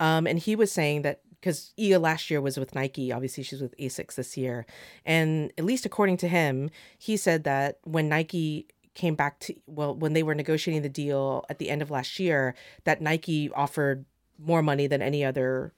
[0.00, 3.60] um, and he was saying that because Iga last year was with Nike, obviously she's
[3.62, 4.66] with Asics this year,
[5.04, 9.94] and at least according to him, he said that when Nike came back to well
[9.94, 14.04] when they were negotiating the deal at the end of last year, that Nike offered
[14.38, 15.72] more money than any other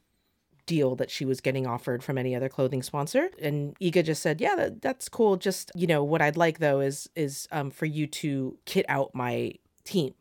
[0.67, 3.29] deal that she was getting offered from any other clothing sponsor.
[3.43, 5.37] And Iga just said yeah that, that's cool.
[5.37, 9.15] Just you know what I'd like though is is um for you to kit out
[9.15, 9.53] my
[9.85, 10.15] team.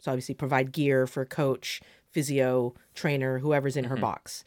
[0.00, 4.00] So obviously provide gear for coach physio trainer whoever's in her Mhm.
[4.00, 4.42] box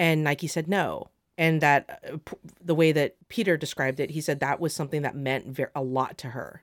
[0.00, 1.10] And Nike said no.
[1.36, 5.02] And that uh, p- the way that Peter described it, he said that was something
[5.02, 6.62] that meant a lot to her.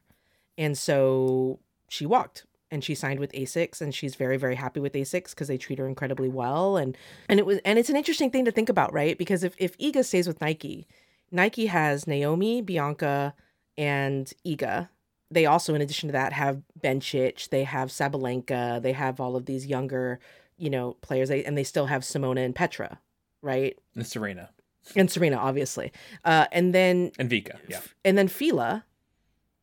[0.58, 4.94] And so she walked and she signed with Asics and she's very very happy with
[4.94, 6.98] Asics because they treat her incredibly well and
[7.30, 9.20] and it was and it's an interesting thing to think about, right?
[9.20, 10.88] Because if if Iga stays with Nike,
[11.32, 13.36] Nike has Naomi, Bianca,
[13.78, 14.90] and Iga.
[15.30, 19.46] They also, in addition to that, have Bencic, they have Sabalenka, they have all of
[19.46, 20.20] these younger,
[20.58, 23.00] you know, players, they, and they still have Simona and Petra,
[23.48, 23.78] right?
[23.96, 24.50] And Serena
[24.96, 25.92] And Serena, obviously.
[26.24, 27.58] Uh, and then and Vika.
[27.68, 27.82] Yeah.
[28.06, 28.84] and then Fila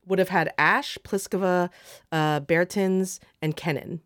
[0.07, 1.71] would have had Ash, Pliskova,
[2.13, 4.01] uh, Bertens, and Kenin,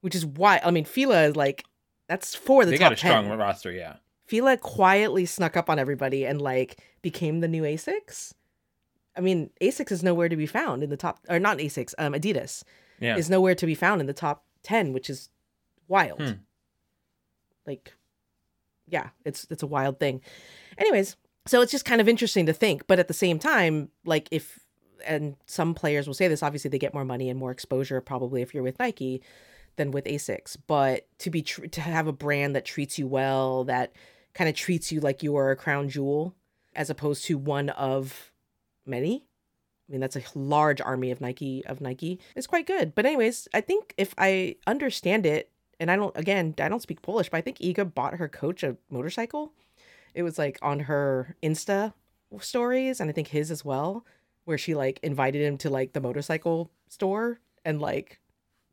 [0.00, 1.64] which is why I mean Fila is like
[2.08, 3.38] that's four of the They top got a strong 10.
[3.38, 3.70] roster.
[3.72, 3.96] Yeah.
[4.26, 8.32] Fila quietly snuck up on everybody and like became the new Asics.
[9.16, 12.12] I mean, Asics is nowhere to be found in the top, or not Asics, um,
[12.12, 12.62] Adidas
[13.00, 13.16] Yeah.
[13.16, 15.30] is nowhere to be found in the top ten, which is
[15.88, 16.20] wild.
[16.22, 16.32] Hmm.
[17.66, 17.92] Like,
[18.90, 20.20] yeah, it's it's a wild thing.
[20.78, 24.28] Anyways, so it's just kind of interesting to think, but at the same time, like
[24.30, 24.58] if
[25.06, 28.42] and some players will say this, obviously they get more money and more exposure probably
[28.42, 29.22] if you're with Nike
[29.76, 33.64] than with Asics, but to be tr- to have a brand that treats you well,
[33.64, 33.92] that
[34.34, 36.34] kind of treats you like you are a crown jewel
[36.74, 38.32] as opposed to one of
[38.86, 39.24] many.
[39.88, 42.20] I mean, that's a large army of Nike of Nike.
[42.36, 42.94] It's quite good.
[42.94, 47.02] But anyways, I think if I understand it, and I don't again, I don't speak
[47.02, 49.52] Polish, but I think Iga bought her coach a motorcycle.
[50.14, 51.94] It was like on her Insta
[52.40, 54.04] stories, and I think his as well,
[54.44, 58.20] where she like invited him to like the motorcycle store and like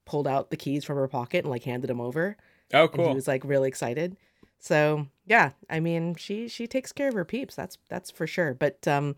[0.05, 2.37] pulled out the keys from her pocket and like handed him over.
[2.73, 4.17] Oh, And he was like really excited.
[4.59, 7.55] So yeah, I mean, she she takes care of her peeps.
[7.55, 8.53] That's that's for sure.
[8.53, 9.15] But um,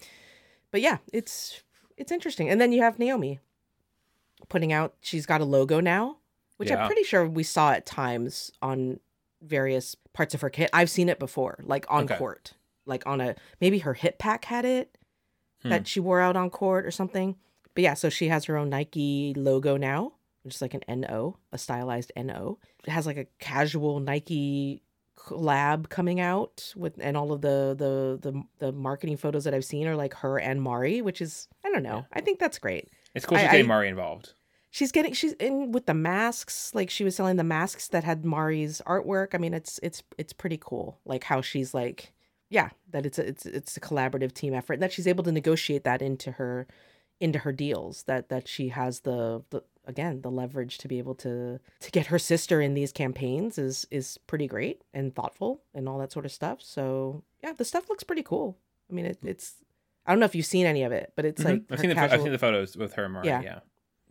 [0.71, 1.63] but yeah, it's
[1.97, 2.49] it's interesting.
[2.49, 3.39] And then you have Naomi
[4.47, 4.95] putting out.
[5.02, 6.17] She's got a logo now,
[6.60, 6.82] which Yeah.
[6.82, 9.00] I'm pretty sure we saw at times on
[9.41, 10.69] various parts of her kit.
[10.74, 12.17] I've seen it before, like on Okay.
[12.17, 12.54] court,
[12.86, 14.98] like on a maybe her hip pack had it
[15.63, 15.69] Hmm.
[15.69, 17.38] that she wore out on court or something.
[17.74, 21.38] But yeah, so she has her own Nike logo now, which is like an NO,
[21.54, 22.60] a stylized NO.
[22.86, 24.84] It has like a casual Nike
[25.17, 29.65] collab coming out with and all of the the the, the marketing photos that I've
[29.65, 31.98] seen are like her and Mari, which is I don't know.
[31.98, 32.04] Yeah.
[32.13, 32.89] I think that's great.
[33.15, 34.34] It's cool she's getting Mari involved.
[34.72, 38.24] She's getting she's in with the masks, like she was selling the masks that had
[38.24, 39.34] Mari's artwork.
[39.34, 41.00] I mean, it's it's it's pretty cool.
[41.06, 42.14] Like how she's like
[42.52, 45.32] yeah, that it's a, it's it's a collaborative team effort and that she's able to
[45.32, 46.68] negotiate that into her
[47.20, 51.14] into her deals that that she has the, the again the leverage to be able
[51.16, 55.90] to to get her sister in these campaigns is is pretty great and thoughtful and
[55.90, 58.58] all that sort of stuff so yeah the stuff looks pretty cool
[58.90, 59.56] i mean it, it's
[60.06, 61.46] i don't know if you've seen any of it but it's Mhm.
[61.46, 63.28] like I've seen the I've seen the photos with her and Mari.
[63.28, 63.42] Yeah.
[63.42, 63.60] Yeah.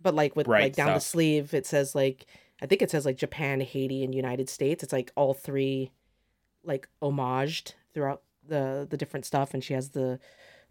[0.01, 2.27] But like with like down the sleeve it says like
[2.63, 4.83] i think it says like japan haiti and united states.
[4.83, 5.91] It's like all three
[6.65, 10.19] like homaged throughout the the different stuff and she has the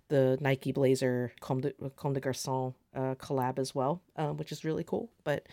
[0.09, 4.63] the nike blazer comme de, comme de garçon uh, collab as well um, which is
[4.63, 5.09] really cool.
[5.23, 5.47] But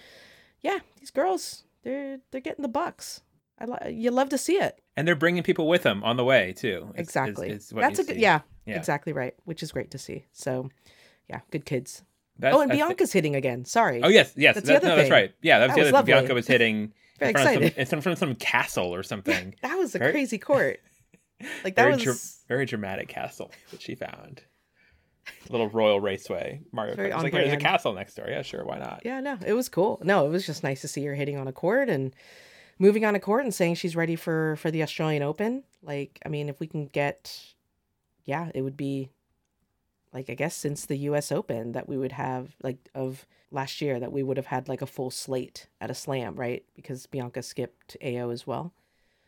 [0.60, 3.22] yeah these girls they're they're getting the bucks.
[3.58, 4.80] I li- you love to see it.
[4.96, 6.88] And they're bringing people with them on the way too.
[6.94, 7.50] It's- exactly.
[7.50, 8.76] It's, it's that's a good yeah, Yeah.
[8.76, 10.24] exactly right which is great to see.
[10.32, 10.70] So
[11.28, 12.02] yeah good kids
[12.38, 14.55] That's- oh and I bianca's hitting again sorry Oh yes, yes.
[14.57, 15.33] That's the other no, that's right.
[15.42, 15.92] Yeah, that was That the was other.
[15.99, 16.12] lovely.
[16.12, 19.03] Bianca was hitting very in front of some, excited in front of some castle or
[19.03, 19.55] something.
[19.62, 20.81] that was a Very- crazy court
[21.64, 22.14] like that very, was dra-
[22.49, 24.42] very dramatic castle that she found.
[25.49, 26.61] Little royal raceway.
[26.70, 27.23] Mario Kart.
[27.23, 28.27] Like there's a castle next door.
[28.29, 29.03] Yeah, sure, why not?
[29.05, 29.99] Yeah, no, it was cool.
[30.03, 32.14] No, it was just nice to see her hitting on a court and
[32.79, 35.62] moving on a court and saying she's ready for for the Australian Open.
[35.83, 37.42] Like, I mean, if we can get,
[38.25, 39.09] yeah, it would be
[40.14, 41.31] like I guess since the U.S.
[41.33, 44.81] Open that we would have like of last year that we would have had like
[44.83, 46.64] a full slate at a slam, right?
[46.74, 48.72] Because Bianca skipped AO as well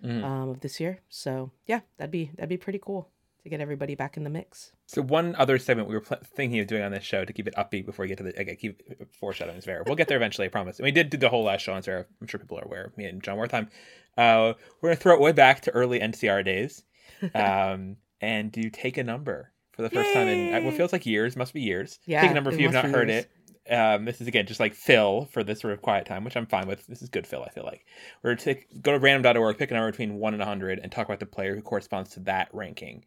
[0.05, 0.23] Mhm.
[0.25, 1.01] um, of this year.
[1.09, 3.11] So yeah, that'd be that'd be pretty cool
[3.43, 4.73] to get everybody back in the mix.
[4.87, 7.47] So one other segment we were pl- thinking of doing on this show to keep
[7.49, 9.87] it upbeat before we get to the okay, keep foreshadowing Zverev.
[9.87, 10.79] We'll get there eventually, I promise.
[10.79, 12.07] And we did do the whole last show on Zverev.
[12.21, 12.93] I'm sure people are aware.
[12.97, 13.69] Me and Jon Wertheim.
[14.17, 16.83] Uh, we're gonna throw it way back to early NCR days,
[17.35, 20.77] um, and do take a number for the first time in uh, what Yay!
[20.79, 21.37] feels like years.
[21.37, 21.99] Must be years.
[22.07, 23.25] Yeah, take a number if you've not heard years.
[23.25, 23.31] it.
[23.69, 26.47] Um, this is again just like fill for this sort of quiet time, which I'm
[26.47, 26.87] fine with.
[26.87, 27.43] This is good fill.
[27.43, 27.85] I feel like
[28.23, 31.07] we're gonna take, go to random.org, pick a number between one and hundred, and talk
[31.07, 33.05] about the player who corresponds to that ranking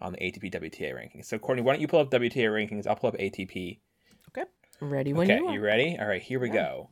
[0.00, 1.26] on the ATP WTA rankings.
[1.26, 2.86] So, Courtney, why don't you pull up WTA rankings?
[2.88, 3.78] I'll pull up ATP.
[4.36, 4.48] Okay.
[4.80, 5.54] Ready when okay, you are.
[5.54, 5.96] you ready?
[6.00, 6.54] All right, here we Yeah.
[6.54, 6.90] go.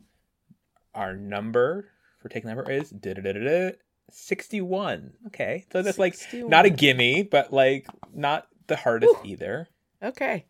[0.94, 1.88] Our number
[2.20, 3.72] for take number is da-da-da-da-da,
[4.12, 5.14] 61.
[5.28, 6.76] Okay, so that's like not a 61.
[6.76, 9.33] gimme, but like not the hardest Whew.
[9.33, 9.68] either.
[10.02, 10.46] Okay.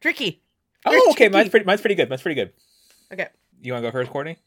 [0.00, 0.42] Tricky.
[0.84, 2.08] Oh, Very okay, mine's pretty, mine's pretty good.
[2.10, 2.52] Mine's pretty good.
[3.12, 3.28] Okay.
[3.60, 4.38] You want to go first, Courtney?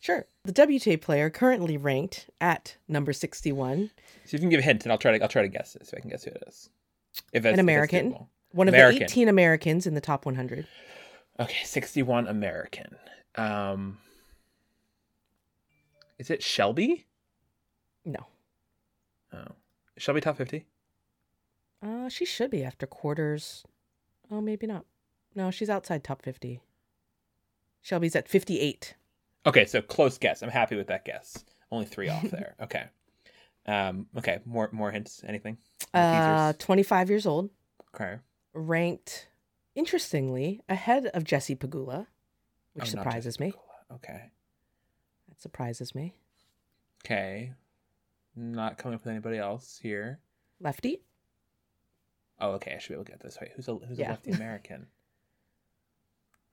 [0.00, 0.26] Sure.
[0.44, 3.90] The WTA player currently ranked at number 61,
[4.24, 5.86] So you can give a hint, and I'll try to I'll try to guess it,
[5.86, 6.70] so I can guess who it is.
[7.32, 8.16] If it's An American?
[8.52, 8.98] One of American.
[9.00, 10.66] the 18 Americans in the top 100.
[11.38, 12.96] okay, sixty-one American.
[13.36, 13.98] Um,
[16.18, 17.06] is it Shelby?
[18.04, 18.26] No.
[19.32, 19.44] Oh,
[19.98, 20.66] Shelby top fifty.
[21.82, 23.64] Uh, she should be after quarters.
[24.30, 24.84] Oh, maybe not.
[25.34, 26.60] No, she's outside top 50.
[27.80, 28.94] Shelby's at 58.
[29.46, 30.42] Okay, so close guess.
[30.42, 31.44] I'm happy with that guess.
[31.70, 32.54] Only three off there.
[32.62, 32.84] Okay.
[33.66, 34.06] Um.
[34.16, 34.38] Okay.
[34.44, 35.22] More more hints.
[35.26, 35.56] Anything?
[35.94, 37.50] Uh, 25 years old,
[37.94, 38.16] okay.
[38.54, 39.28] ranked
[39.74, 42.06] interestingly ahead of Jessie Pegula,
[42.74, 43.50] which Oh, surprises me.
[43.52, 43.94] Pegula.
[43.96, 44.30] Okay.
[45.28, 46.14] That surprises me.
[47.04, 47.52] Okay.
[48.34, 50.18] Not coming up with anybody else here.
[50.60, 51.02] Lefty?
[52.42, 52.74] Oh, okay.
[52.74, 53.38] I should be able to get this.
[53.40, 54.08] Wait, who's a who's Yeah.
[54.08, 54.86] a lefty American?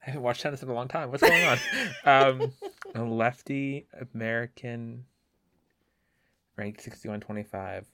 [0.02, 1.10] I haven't watched tennis in a long time.
[1.10, 1.58] What's going on?
[2.42, 2.52] um,
[2.94, 5.04] a lefty American,
[6.56, 7.86] ranked sixty one twenty five.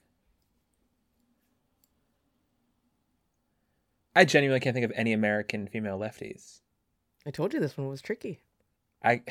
[4.15, 6.61] I genuinely can't think of any American female lefties.
[7.25, 8.39] I told you this one was tricky.
[9.03, 9.21] I.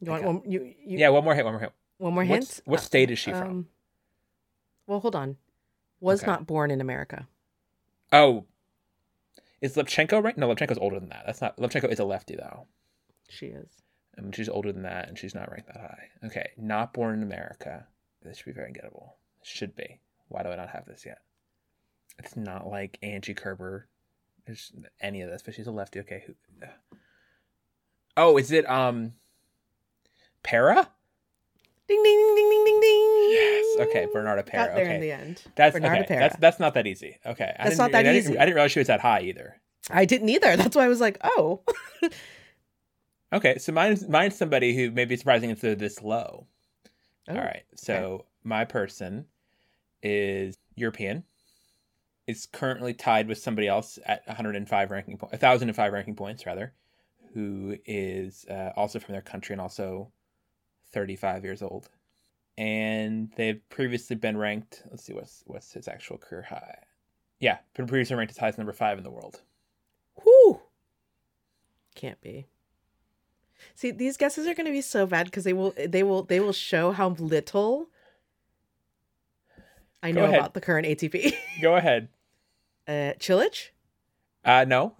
[0.00, 1.44] You want I got- one, you, you, yeah, one more hit.
[1.44, 1.72] One more hit.
[1.98, 2.66] one more What's- hint?
[2.66, 3.42] what Uh, state is she from?
[3.42, 3.68] um,
[4.86, 5.36] Well, hold on.
[6.00, 6.30] Was Okay.
[6.30, 7.28] not born in America.
[8.14, 8.44] Oh,
[9.60, 10.38] is Lepchenko right?
[10.38, 11.24] No, Lepchenko's older than that.
[11.26, 11.56] That's not.
[11.56, 12.68] Lepchenko is a lefty though.
[13.28, 13.82] She is.
[14.16, 16.08] I mean, she's older than that, and she's not ranked that high.
[16.26, 17.88] Okay, not born in America.
[18.22, 19.14] This should be very gettable.
[19.42, 19.98] Should be.
[20.28, 21.18] Why do I not have this yet?
[22.20, 23.88] It's not like Angie Kerber.
[24.46, 25.98] There's any of this, but she's a lefty.
[26.00, 26.22] Okay.
[26.26, 26.34] Who?
[28.16, 29.14] Oh, is it um,
[30.44, 30.88] Pera?
[31.86, 33.30] Ding ding ding ding ding ding ding.
[33.30, 33.80] Yes.
[33.80, 34.66] Okay, Bernarda Pera.
[34.66, 34.94] Got there okay.
[34.94, 35.42] in the end.
[35.54, 36.06] That's Bernarda okay.
[36.08, 36.20] Pera.
[36.20, 37.18] That's that's not that easy.
[37.26, 37.44] Okay.
[37.58, 38.38] I That's didn't- not that I didn't- easy.
[38.38, 39.60] I didn't realize she was that high either.
[39.90, 40.56] I didn't either.
[40.56, 41.60] That's why I was like, oh.
[43.32, 46.46] Okay, so mine's mine's somebody who may be surprising if they're this low.
[47.28, 47.64] Oh, All right.
[47.74, 49.24] So my person
[50.02, 51.24] is European.
[52.28, 56.72] Is currently tied with somebody else at 105 ranking points, point, 1005 ranking points rather,
[57.34, 60.10] who is uh, also from their country and also
[60.94, 61.88] 35 years old.
[62.56, 64.84] And they've previously been ranked.
[64.90, 66.78] Let's see what's what's his actual career high.
[67.40, 69.42] Yeah, been previously ranked as high as number five in the world.
[70.22, 70.60] Whew.
[71.96, 72.46] Can't be.
[73.74, 76.38] See, these guesses are going to be so bad because they will they will they
[76.38, 77.88] will show how little
[80.02, 80.38] I Go know ahead.
[80.38, 81.32] about the current ATP.
[81.62, 82.08] Go ahead.
[82.86, 83.70] uh, Cilic?
[84.44, 84.94] Uh, no,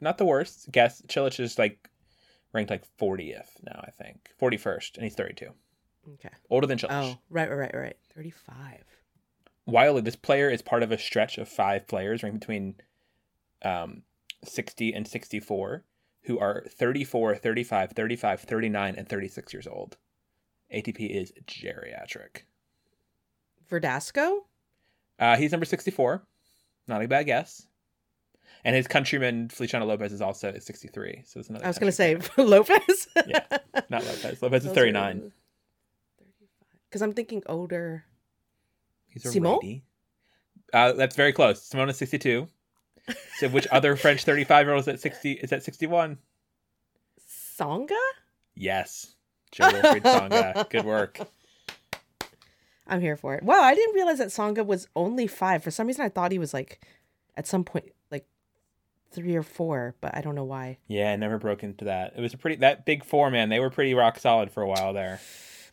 [0.00, 0.70] not the worst.
[0.72, 1.88] Guess Cilic is like
[2.52, 5.50] ranked like 40th now, I think 41st, and he's 32,
[6.14, 6.30] Okay.
[6.50, 6.88] older than Cilic.
[6.90, 7.96] Oh, right, right, right, right.
[8.14, 8.84] Thirty-five.
[9.66, 12.76] Wildly, this player is part of a stretch of five players ranked between
[13.62, 14.02] um,
[14.44, 15.84] 60 and 64
[16.22, 19.96] who are 34, 35, 35, 39, and 36 years old.
[20.74, 22.42] ATP is geriatric.
[23.70, 24.40] Verdasco?
[25.18, 26.22] Uh, he's number 64.
[26.86, 27.66] Not a bad guess.
[28.68, 31.22] And his countryman Feliciano Lopez is also 63.
[31.24, 31.64] So it's another.
[31.64, 32.18] I was going to say.
[32.36, 33.08] Lopez.
[33.26, 33.40] Yeah,
[33.88, 34.42] not Lopez.
[34.42, 35.32] Lopez is 39.
[36.84, 38.04] Because I'm thinking older.
[39.08, 39.80] He's a Simon?
[40.70, 41.62] Uh, that's very close.
[41.62, 42.46] Simon is 62.
[43.38, 45.32] So which other French 35 year old is at 60?
[45.32, 46.18] Is at 61?
[47.26, 47.88] Tsonga?
[48.54, 49.14] Yes.
[49.50, 50.68] Jo-Wilfried Tsonga.
[50.68, 51.20] Good work.
[52.86, 53.42] I'm here for it.
[53.42, 55.64] Wow, I didn't realize that Tsonga was only five.
[55.64, 56.84] For some reason, I thought he was like,
[57.34, 57.92] at some point,
[59.12, 60.78] three or four, but I don't know why.
[60.86, 62.14] Yeah, I never broke into that.
[62.16, 63.48] It was a pretty that big four man.
[63.48, 65.20] They were pretty rock solid for a while there.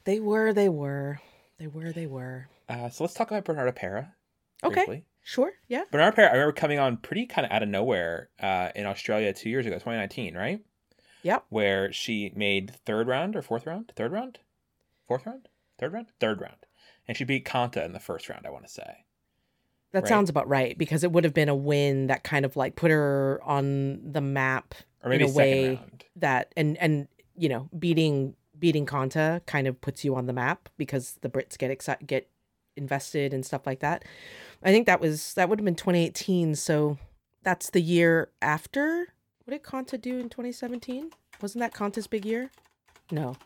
[0.03, 1.19] They were, they were,
[1.57, 2.47] they were, they were.
[2.69, 4.13] Uh, so let's talk about Bernarda Pera.
[4.63, 5.05] Okay, briefly.
[5.23, 5.83] sure, yeah.
[5.91, 9.33] Bernarda Pera, I remember coming on pretty kind of out of nowhere uh, in Australia
[9.33, 10.61] two years ago, 2019, right?
[11.23, 11.45] Yep.
[11.49, 13.91] Where she made third round or fourth round?
[13.95, 14.39] Third round?
[15.07, 15.47] Fourth round?
[15.79, 16.07] Third round?
[16.19, 16.57] Third round.
[17.07, 19.04] And she beat Konta in the first round, I want to say.
[19.95, 20.09] That Right.
[20.09, 22.91] sounds about right because it would have been a win that kind of like put
[22.91, 26.03] her on the map Or maybe In a second way- round.
[26.17, 30.67] that and and you know beating beating Konta kind of puts you on the map
[30.77, 32.29] because the Brits get excited get
[32.75, 34.03] invested and stuff like that.
[34.63, 36.97] I think that was that would have been 2018, so
[37.43, 39.13] that's the year after.
[39.45, 41.11] What did Konta do in 2017?
[41.41, 42.49] Wasn't that Konta's big year?
[43.11, 43.37] No.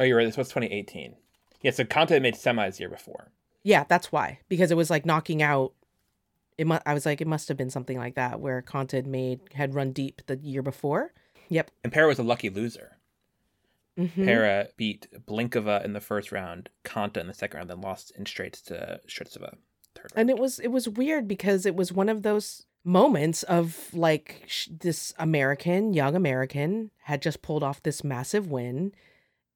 [0.00, 0.24] Oh, you're right.
[0.24, 1.16] This was 2018.
[1.60, 3.30] Yeah, so Konta had made semis the year before.
[3.64, 5.72] Yeah, that's why because it was like knocking out.
[6.58, 9.06] It mu- I was like it must have been something like that where Konta had
[9.06, 11.12] made had run deep the year before.
[11.48, 11.70] Yep.
[11.84, 12.98] And Pera was a lucky loser.
[13.98, 14.24] Mhm.
[14.24, 18.24] Pera beat Blinkova in the first round, Konta in the second round, then lost in
[18.26, 19.56] straights to Strycova
[19.94, 20.16] third round.
[20.16, 24.44] and it was it was weird because it was one of those moments of like
[24.48, 28.92] sh- this American young American had just pulled off this massive win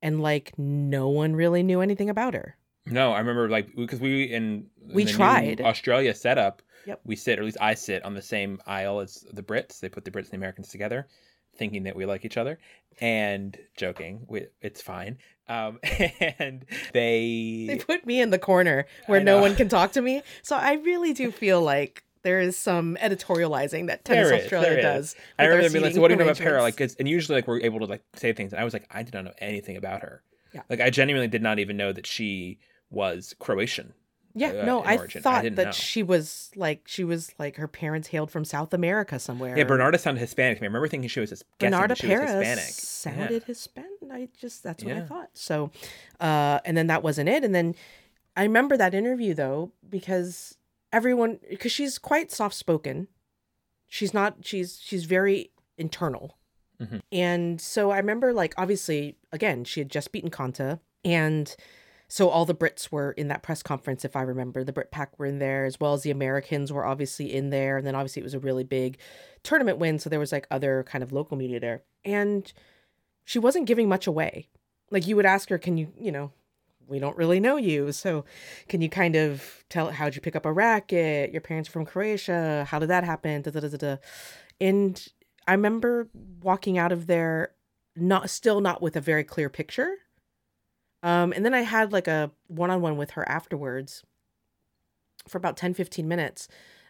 [0.02, 2.56] and like no one really knew anything about her.
[2.86, 5.60] No, I remember like because we in, We tried.
[5.60, 6.62] Australia setup.
[6.86, 7.00] Yep.
[7.04, 9.80] We sit, or at least I sit, on the same aisle as the Brits.
[9.80, 11.08] They put the Brits and the Americans together,
[11.56, 12.60] thinking that we like each other,
[13.00, 14.24] and joking.
[14.28, 15.18] We, it's fine.
[15.48, 15.80] Um,
[16.38, 20.22] and they, They put me in the corner where no one can talk to me.
[20.42, 24.82] So I really do feel like there is some editorializing that Tennis There Australia is.
[24.82, 25.16] does.
[25.40, 27.48] I remember being like, "So what do you know about Para?" Like, and usually like
[27.48, 29.76] we're able to like say things, and I was like, I did not know anything
[29.76, 30.22] about her.
[30.54, 30.62] Yeah.
[30.70, 32.58] Like I genuinely did not even know that she
[32.90, 33.92] was Croatian.
[34.38, 35.20] Yeah, uh, no, I origin.
[35.20, 35.72] I thought didn't that know.
[35.72, 39.56] she was like she was like her parents hailed from South America somewhere.
[39.56, 40.58] Yeah, Bernarda sounded Hispanic.
[40.60, 42.64] I remember thinking she was guessing Bernarda she Paris Hispanic.
[42.64, 43.90] sounded Hispanic.
[44.12, 45.30] I just that's what I thought.
[45.32, 45.70] So,
[46.20, 47.44] uh, and then that wasn't it.
[47.44, 47.74] And then
[48.36, 50.58] I remember that interview though because
[50.92, 53.08] everyone because she's quite soft spoken.
[53.88, 54.36] She's not.
[54.42, 56.36] She's she's very internal.
[56.78, 57.00] Mhm.
[57.10, 61.56] And so I remember like obviously again she had just beaten Konta and.
[62.08, 64.62] So all the Brits were in that press conference, if I remember.
[64.62, 67.76] The Brit Pack were in there, as well as the Americans were obviously in there.
[67.76, 68.98] And then obviously it was a really big
[69.42, 71.82] tournament win, so there was like other kind of local media there.
[72.04, 72.52] And
[73.24, 74.48] she wasn't giving much away.
[74.90, 76.30] Like you would ask her, can you, you know,
[76.86, 78.24] we don't really know you, so
[78.68, 81.32] can you kind of tell how'd you pick up a racket?
[81.32, 82.64] Your parents are from Croatia.
[82.68, 83.42] How did that happen?
[83.42, 83.96] Da, da, da, da, da.
[84.60, 85.08] And
[85.48, 86.08] I remember
[86.40, 87.50] walking out of there
[87.96, 89.96] not still not with a very clear picture.
[91.02, 94.02] Um, and then I had like a one-on-one with her afterwards
[95.28, 96.48] for about 10 15 minutes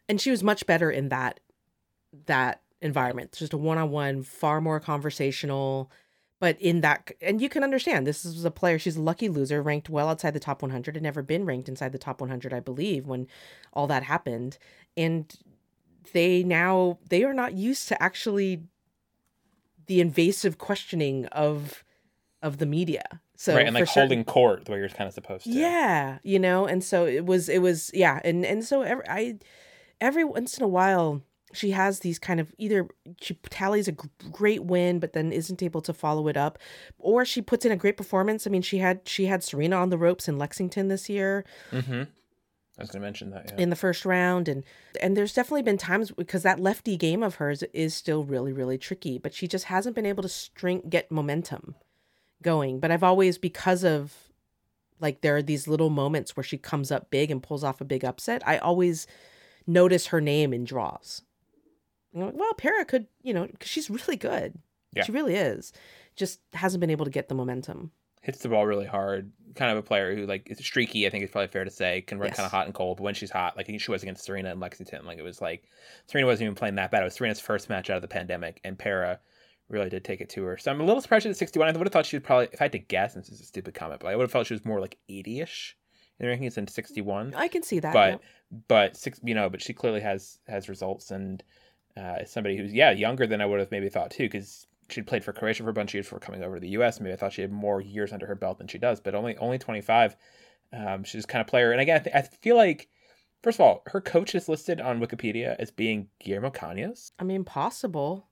[0.09, 1.41] and she was much better in that
[2.27, 3.33] that environment.
[3.33, 5.91] Just a one-on-one far more conversational
[6.39, 9.63] but in that and you can understand this is a player she's a lucky loser
[9.63, 12.61] ranked well outside the top 100 had never been ranked inside the top 100 i
[12.61, 13.27] believe when
[13.73, 14.59] all that happened
[14.97, 15.37] and
[16.13, 18.63] they now they are not used to actually
[19.87, 21.85] the invasive questioning of
[22.43, 25.15] of the media so right, and like certain- holding court the way you're kind of
[25.15, 25.51] supposed to.
[25.51, 29.39] yeah, you know, and so it was it was yeah, and and so every, I
[30.01, 31.23] every once in a while
[31.53, 32.87] she has these kind of either
[33.23, 33.93] she tallies a
[34.33, 36.59] great win but then isn't able to follow it up
[36.99, 38.47] or she puts in a great performance.
[38.47, 42.03] I mean, she had she had Serena on the ropes in Lexington this year Mm-hmm.
[42.79, 43.53] I was going to mention that.
[43.57, 43.63] Yeah.
[43.63, 44.63] in the first round and
[45.01, 48.77] and there's definitely been times because that lefty game of hers is still really really
[48.77, 51.75] tricky, but she just hasn't been able to string get momentum
[52.47, 52.81] going.
[52.81, 54.15] But I've always because of
[55.01, 57.85] like there are these little moments where she comes up big and pulls off a
[57.85, 58.43] big upset.
[58.47, 59.07] I always
[59.67, 61.23] notice her name in draws.
[62.15, 64.55] Know, well, Pera could, you know, because she's really good.
[64.95, 65.05] Yeah.
[65.05, 65.73] She really is.
[66.15, 67.91] Just hasn't been able to get the momentum.
[68.23, 69.31] Hits the ball really hard.
[69.55, 71.07] Kind of a player who like is streaky.
[71.07, 72.37] I think it's probably fair to say can run Yes.
[72.37, 72.97] kind of hot and cold.
[72.97, 75.65] But when she's hot, like she was against Serena in Lexington, like it was like
[76.07, 77.03] Serena wasn't even playing that bad.
[77.03, 79.21] It was Serena's first match out of the pandemic, and Pera
[79.69, 80.57] really did take it to her.
[80.59, 81.69] So I'm a little surprised she's at 61.
[81.69, 83.41] I would have thought she would probably, if I had to guess, and this is
[83.41, 85.73] a stupid comment, but I would have felt she was more like 80ish
[86.19, 87.35] in the rankings than 61.
[87.37, 87.93] I can see that.
[87.93, 88.59] but yeah.
[88.69, 91.43] but six you know but she clearly has has results and
[91.97, 95.07] uh is somebody who's yeah younger than i would have maybe thought too because she'd
[95.07, 97.13] played for croatia for a bunch of years before coming over to the us maybe
[97.13, 99.59] i thought she had more years under her belt than she does but only only
[99.59, 100.17] 25
[100.73, 102.89] um she's kind of player and again i, th- I feel like
[103.43, 107.45] first of all her coach is listed on wikipedia as being guillermo cañas I mean,
[107.45, 108.26] possible.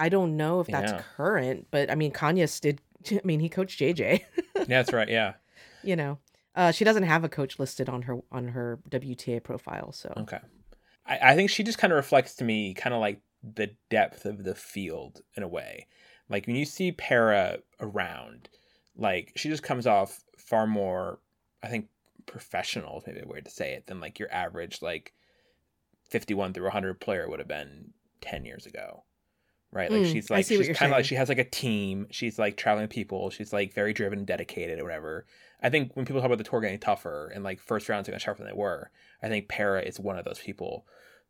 [0.00, 1.02] I don't know if that's Yeah.
[1.16, 2.80] current, but I mean, Cañas did.
[3.10, 4.22] I mean, he coached JJ.
[4.56, 5.34] yeah that's right yeah
[5.82, 6.18] you know,
[6.54, 9.92] uh, she doesn't have a coach listed on her on her WTA profile.
[9.92, 10.40] So Okay.
[11.06, 14.26] I, I think she just kind of reflects to me kind of like the depth
[14.26, 15.86] of the field in a way.
[16.28, 18.48] Like when you see Pera around,
[18.96, 21.20] like she just comes off far more,
[21.62, 21.88] I think,
[22.26, 25.14] professional is maybe a way to say it, than like your average like
[26.10, 29.04] 51 through 100 player would have been 10 years ago.
[29.72, 29.90] Right?
[29.90, 32.06] Like Mm, she's like, she's kind of like, she has like a team.
[32.10, 33.30] She's like traveling people.
[33.30, 35.26] She's like very driven and dedicated or whatever.
[35.62, 38.18] I think when people talk about the tour getting tougher and like first rounds getting
[38.18, 38.90] sharper than they were,
[39.22, 40.86] I think Pera is one of those people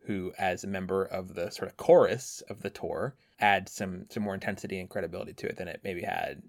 [0.07, 4.23] who, as a member of the sort of chorus of the tour, adds some some
[4.23, 6.43] more intensity and credibility to it than it maybe had.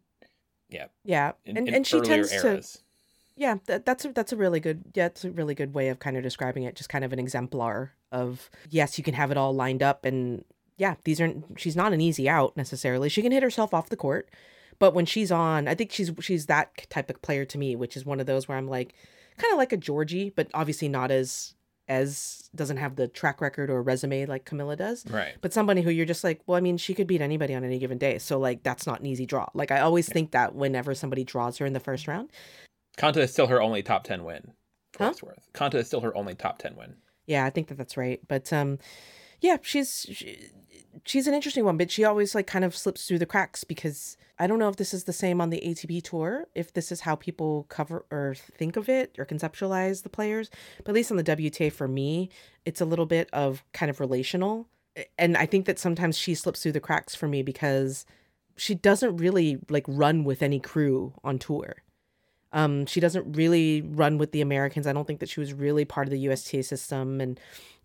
[1.04, 2.62] yeah, In, and in and she tends to
[3.36, 3.58] yeah.
[3.65, 5.06] That, that's a, that's a really good yeah.
[5.06, 6.75] that's a really good way of kind of describing it.
[6.75, 10.46] Just kind of an exemplar of yes, you can have it all lined up and
[10.82, 11.46] yeah, these aren't.
[11.60, 13.08] She's not an easy out necessarily.
[13.08, 14.29] She can hit herself off the court.
[14.79, 17.96] But when she's on, I think she's she's that type of player to me, which
[17.96, 18.96] is one of those where I'm like,
[19.38, 21.54] kind of like a Giorgi, but obviously not as
[21.88, 25.06] as doesn't have the track record or resume like Camila does.
[25.08, 25.36] Right.
[25.42, 27.77] But somebody who you're just like, well, I mean, she could beat anybody on any
[27.79, 29.48] given day, so like that's not an easy draw.
[29.54, 32.32] Like I always think that whenever somebody draws her in the first round,
[32.98, 34.54] Konta is still her only top 10 win,
[34.94, 35.13] for Huh?
[35.21, 35.48] worth.
[35.54, 36.96] Konta is still her only top 10 win.
[37.27, 38.19] yeah, I think that that's right.
[38.27, 38.79] But um,
[39.42, 40.50] yeah, she's she,
[41.06, 44.17] she's an interesting one, but she always like kind of slips through the cracks because
[44.39, 47.02] I don't know if this is the same on the ATP tour, if this is
[47.02, 50.50] how people cover or think of it or conceptualize the players.
[50.77, 52.29] But at least on the WTA for me,
[52.65, 54.67] it's a little bit of kind of relational.
[55.17, 58.06] And I think that sometimes she slips through the cracks for me because
[58.58, 61.75] she doesn't really like run with any crew on tour.
[62.54, 64.85] Um, she doesn't really run with the Americans.
[64.85, 67.39] I don't think that she was really part of the USTA system and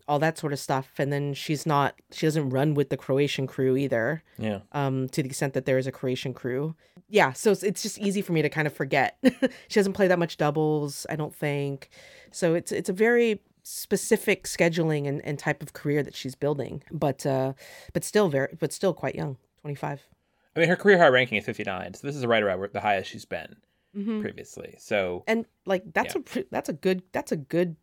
[0.07, 0.91] all that sort of stuff.
[0.97, 4.23] And then she's not, she doesn't run with the Croatian crew either.
[4.37, 4.59] Yeah.
[4.71, 6.75] Um, to the extent that there is a Croatian crew.
[7.09, 7.33] Yeah.
[7.33, 9.17] So it's, it's just easy for me to kind of forget.
[9.67, 11.89] she doesn't play that much doubles, I don't think.
[12.31, 16.83] So it's, it's a very specific scheduling and, and type of career that she's building,
[16.91, 17.53] but, uh,
[17.93, 20.07] but still very, but still quite young, 25.
[20.55, 23.09] I mean, her career high ranking is 59, so this is right around the highest
[23.11, 23.57] she's been
[23.95, 24.21] Mhm.
[24.21, 24.75] previously.
[24.79, 27.77] So and like that's a that's a good that's a good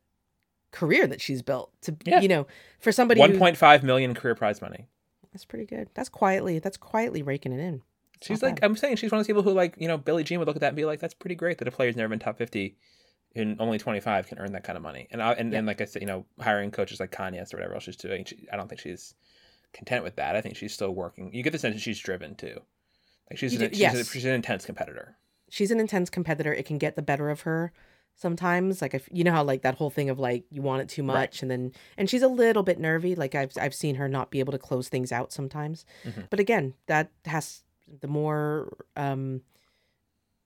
[0.75, 2.21] career that she's built to Yeah.
[2.21, 2.47] you know
[2.81, 4.89] for somebody who, 1.5 million career prize money.
[5.33, 7.83] that's pretty good that's quietly that's quietly raking it in
[8.17, 8.67] It's She's like, bad.
[8.67, 10.57] I'm saying, she's one of those people who, like, you know, Billie Jean would look
[10.57, 12.77] at that and be like, that's pretty great that a player's never been top 50
[13.37, 15.09] and only 25 can earn that kind of money.
[15.11, 15.59] And I, and, Yeah.
[15.59, 18.25] and like I said, you know, hiring coaches like Kanye or whatever else she's doing,
[18.25, 19.15] she, I don't think she's
[19.73, 20.37] content with that.
[20.37, 21.35] I think she's still working.
[21.35, 22.61] You get the sense that she's driven too.
[23.29, 23.95] Like she's, an, do- she's, yes.
[23.97, 25.17] a, she's an intense competitor.
[25.51, 27.73] she's an intense competitor it can get the better of her
[28.17, 30.89] sometimes like if you know how like that whole thing of like you want it
[30.89, 31.15] too Right.
[31.15, 34.31] much and then and she's a little bit nervy like i've i've seen her not
[34.31, 36.29] be able to close things out sometimes Mhm.
[36.31, 37.63] but again that has
[38.01, 39.41] the more um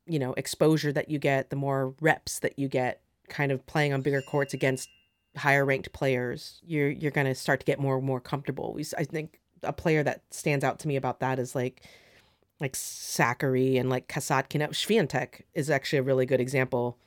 [0.06, 3.92] you know exposure that you get the more reps that you get kind of playing
[3.92, 4.88] on bigger courts against
[5.36, 8.84] higher ranked players you're you're going to start to get more and more comfortable we,
[8.96, 11.82] i think a player that stands out to me about that is like
[12.60, 14.68] like Sakkari and like Kasatkin.
[14.70, 16.98] Swiatek is actually a really good example.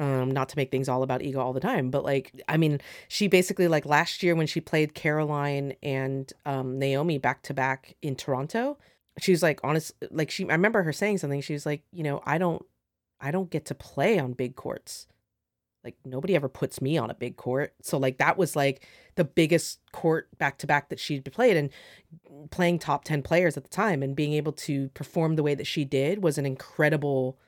[0.00, 2.80] Um, not to make things all about ego all the time, but like, I mean,
[3.08, 7.96] she basically like last year when she played Caroline and um, Naomi back to back
[8.00, 8.78] in Toronto,
[9.18, 11.42] she was like, honest, like she, I remember her saying something.
[11.42, 12.64] She was like, you know, I don't,
[13.20, 15.06] I don't get to play on big courts.
[15.84, 17.74] Like nobody ever puts me on a big court.
[17.82, 18.86] So like that was like
[19.16, 21.68] the biggest court back to back that she'd played and
[22.50, 25.66] playing top 10 players at the time and being able to perform the way that
[25.66, 27.38] she did was an incredible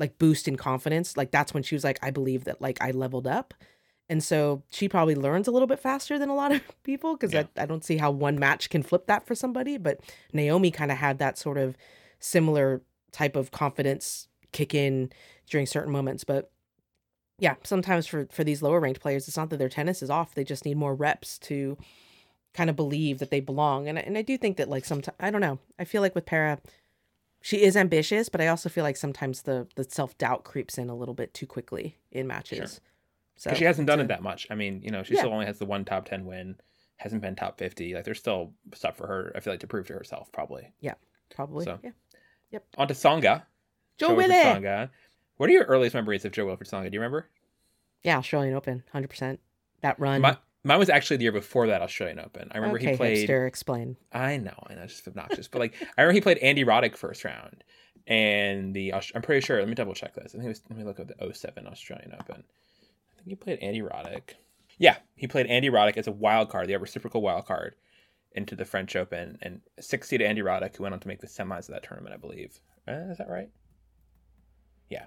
[0.00, 1.16] like boost in confidence.
[1.16, 3.54] Like that's when she was like I believe that like I leveled up.
[4.08, 7.32] And so she probably learns a little bit faster than a lot of people because
[7.32, 7.44] Yeah.
[7.56, 9.76] I, I don't see how one match can flip that for somebody.
[9.78, 10.00] But
[10.32, 11.76] Naomi kind of had that sort of
[12.18, 12.82] similar
[13.12, 15.12] type of confidence kick in
[15.48, 16.24] during certain moments.
[16.24, 16.50] But
[17.38, 20.34] yeah, sometimes for for these lower ranked players, it's not that their tennis is off;
[20.34, 21.78] they just need more reps to
[22.52, 23.88] kind of believe that they belong.
[23.88, 25.58] And and I do think that like sometimes I don't know.
[25.78, 26.58] I feel like with Pera,
[27.42, 30.88] she is ambitious, but I also feel like sometimes the the self doubt creeps in
[30.90, 32.80] a little bit too quickly in matches.
[33.36, 34.46] So 'Cause she hasn't done it that much.
[34.50, 35.20] I mean, you know, she Yeah.
[35.20, 36.60] still only has the one top 10 win,
[36.98, 37.94] hasn't been top 50.
[37.94, 40.72] Like, there's still stuff for her, I feel like, to prove to herself, probably.
[40.80, 40.94] Yeah,
[41.34, 41.64] probably.
[41.64, 41.78] so.
[41.82, 41.92] Yeah.
[42.50, 42.66] Yep.
[42.76, 43.44] On to Tsonga.
[43.96, 44.34] Joe Wilfried Willie.
[44.34, 44.90] Tsonga.
[45.38, 46.90] What are your earliest memories of Jo-Wilfried Tsonga?
[46.90, 47.28] Do you remember?
[48.02, 49.40] Yeah, Australian Open, hundred percent.
[49.80, 50.20] That run.
[50.20, 52.48] My, mine was actually the year before that Australian Open.
[52.52, 53.28] I remember okay, he played.
[53.28, 53.96] hipster, explain.
[54.12, 55.48] I know, I know, it's just obnoxious.
[55.48, 57.64] but like, I remember he played Andy Roddick first round,
[58.06, 59.58] and the I'm pretty sure.
[59.58, 60.34] Let me double check this.
[60.34, 60.62] I think it was.
[60.68, 62.42] Let me look at the 07 Australian Open.
[62.42, 64.34] I think he played Andy Roddick.
[64.78, 67.74] Yeah, he played Andy Roddick as a wild card, the reciprocal wild card,
[68.32, 71.26] into the French Open, and six seeded Andy Roddick, who went on to make the
[71.26, 72.58] semis of that tournament, I believe.
[72.88, 73.50] Uh, is that right?
[74.88, 75.04] Yeah,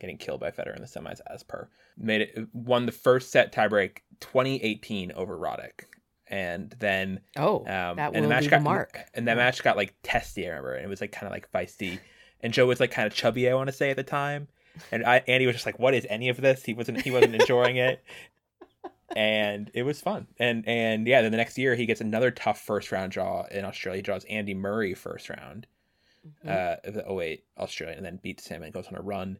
[0.00, 1.68] getting killed by Federer in the semis as per.
[1.96, 5.84] Made it won the first set tiebreak 2018 over Roddick,
[6.28, 8.98] and then Oh, um, that and the match got mark.
[9.14, 10.46] and that match got like testy.
[10.46, 11.98] I remember, and it was like kind of like feisty.
[12.40, 13.48] And Joe was like kind of chubby.
[13.50, 14.48] I want to say at the time,
[14.90, 17.02] and I, Andy was just like, "What is any of this?" He wasn't.
[17.02, 18.02] He wasn't enjoying it,
[19.14, 20.26] and it was fun.
[20.38, 23.64] And and yeah, then the next year he gets another tough first round draw in
[23.64, 23.98] Australia.
[23.98, 25.66] He draws Andy Murray first round,
[26.44, 26.48] Mhm.
[26.50, 29.38] uh, of the 08 Australia, and then beats him and goes on a run.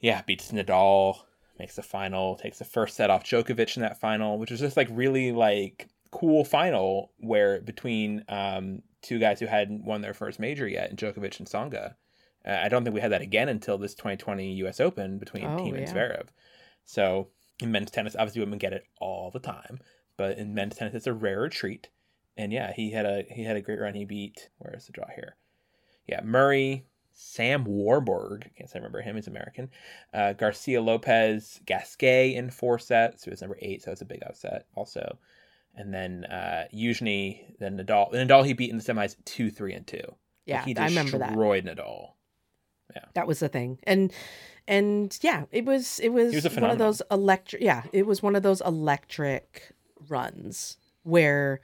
[0.00, 1.22] Yeah, beats Nadal,
[1.58, 4.76] makes the final, takes the first set off Djokovic in that final, which was just
[4.76, 10.38] like really like cool final where between um, two guys who hadn't won their first
[10.40, 11.94] major yet, and Djokovic and Tsonga.
[12.44, 14.80] Uh, I don't think we had that again until this 2020 U.S.
[14.80, 15.94] Open between Oh, Thiem and yeah.
[15.94, 16.26] Zverev.
[16.84, 17.28] So
[17.60, 19.78] in men's tennis, obviously women get it all the time,
[20.16, 21.88] but in men's tennis, it's a rarer treat.
[22.36, 23.94] And yeah, he had a he had a great run.
[23.94, 25.36] He beat where is the draw here?
[26.08, 28.44] Yeah, Murray, Sam Warburg.
[28.46, 29.16] I can't say I remember him.
[29.16, 29.70] He's American.
[30.12, 33.26] Uh, Garcia Lopez, Gasquet in four sets.
[33.26, 33.82] It was number eight.
[33.82, 35.18] So it's a big upset also.
[35.74, 38.12] And then uh, Youzhny, then Nadal.
[38.12, 40.02] Nadal he beat in the semis two, three, and two.
[40.04, 41.28] Like, yeah, he I remember that.
[41.28, 42.12] destroyed Nadal.
[42.94, 43.04] Yeah.
[43.14, 44.12] That was the thing, and
[44.68, 47.62] and yeah, it was it was, was one of those electric.
[47.62, 49.72] Yeah, it was one of those electric
[50.08, 51.60] runs where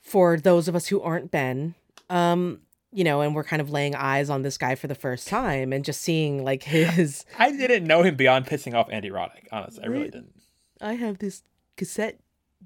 [0.00, 1.74] for those of us who aren't Ben,
[2.08, 2.60] um,
[2.98, 5.72] you know, and we're kind of laying eyes on this guy for the first time
[5.72, 7.24] and just seeing like his.
[7.38, 9.46] I didn't know him beyond pissing off Andy Roddick.
[9.52, 10.34] Honestly, I really didn't.
[10.80, 11.44] I have this
[11.76, 12.18] cassette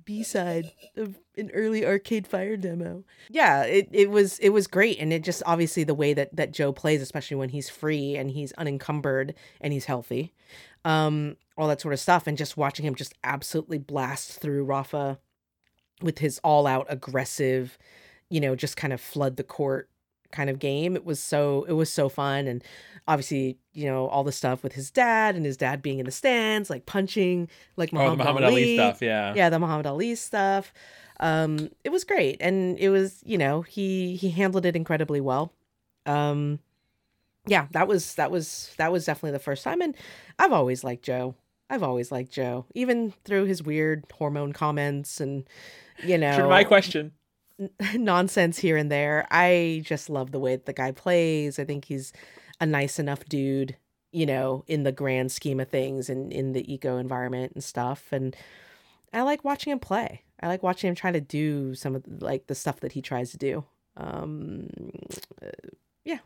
[0.07, 3.05] B side of an early Arcade Fire demo.
[3.29, 6.51] Yeah, it, it was it was great, and it just obviously the way that that
[6.51, 10.33] Joe plays, especially when he's free and he's unencumbered and he's healthy,
[10.87, 15.19] um, all that sort of stuff, and just watching him just absolutely blast through Rafa
[16.01, 17.77] with his all out aggressive,
[18.31, 19.91] you know, just kind of flood the court
[20.33, 20.97] kind of game.
[20.97, 22.65] It was so it was so fun and
[23.07, 26.13] obviously, you know, all the stuff with his dad and his dad being in the
[26.13, 28.63] stands, like punching like Oh, Muhammad, the Muhammad Ali.
[28.63, 29.03] Ali stuff.
[29.03, 29.35] Yeah.
[29.35, 30.73] Yeah, the Muhammad Ali stuff.
[31.21, 32.39] Um, it was great.
[32.41, 35.53] And it was, you know, he he handled it incredibly well.
[36.07, 36.59] Um
[37.47, 39.81] yeah, that was that was that was definitely the first time.
[39.83, 39.97] And
[40.39, 41.35] I've always liked Joe.
[41.69, 45.45] I've always liked Joe, even through his weird hormone comments and
[46.05, 47.13] you know my question.
[47.95, 49.27] nonsense here and there.
[49.31, 51.59] I just love the way that the guy plays.
[51.59, 52.13] I think he's
[52.61, 53.77] a nice enough dude,
[54.13, 58.13] you know, in the grand scheme of things and in the eco environment and stuff.
[58.13, 58.37] And
[59.13, 60.23] I like watching him play.
[60.41, 63.03] I like watching him try to do some of the, like the stuff that he
[63.03, 63.65] tries to do.
[63.97, 64.71] Um,
[66.05, 66.19] yeah.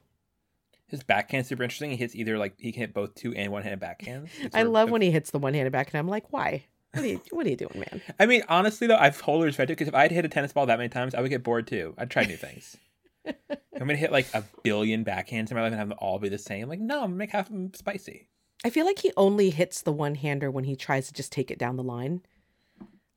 [0.87, 1.91] His backhand's super interesting.
[1.91, 4.29] He hits either like he can hit both two and one handed backhands.
[4.55, 6.65] I of- love when he hits the one handed back, and I'm like, why?
[6.97, 8.03] What are you What are you doing, man?
[8.19, 10.67] I mean, honestly though, I've totally respected it because if I'd hit a tennis ball
[10.67, 11.95] that many times, I would get bored too.
[11.99, 12.77] I'd try new things.
[13.27, 13.37] I'm
[13.79, 16.39] gonna hit like a billion backhands in my life and have them all be the
[16.39, 16.69] same.
[16.69, 18.29] Like, no, I'm gonna make half of them spicy.
[18.65, 21.51] I feel like he only hits the one hander when he tries to just take
[21.51, 22.23] it down the line.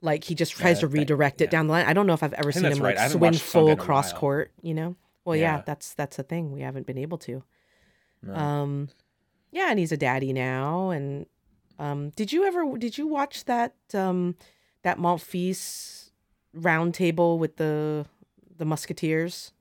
[0.01, 1.85] Like he just tries to that thing, redirect it down the line.
[1.85, 2.95] I don't know if I've ever seen him right.
[2.95, 4.95] Like swing full cross court, you know?
[5.25, 5.57] Well, yeah.
[5.57, 5.63] Yeah.
[5.65, 6.51] that's that's a thing.
[6.51, 7.43] We haven't been able to.
[8.23, 8.33] No.
[8.35, 8.89] Um
[9.51, 11.25] yeah, and he's a daddy now and
[11.79, 14.35] um did you ever did you watch that um
[14.83, 16.11] that Monfils
[16.55, 18.05] roundtable with the
[18.57, 19.53] the musketeers?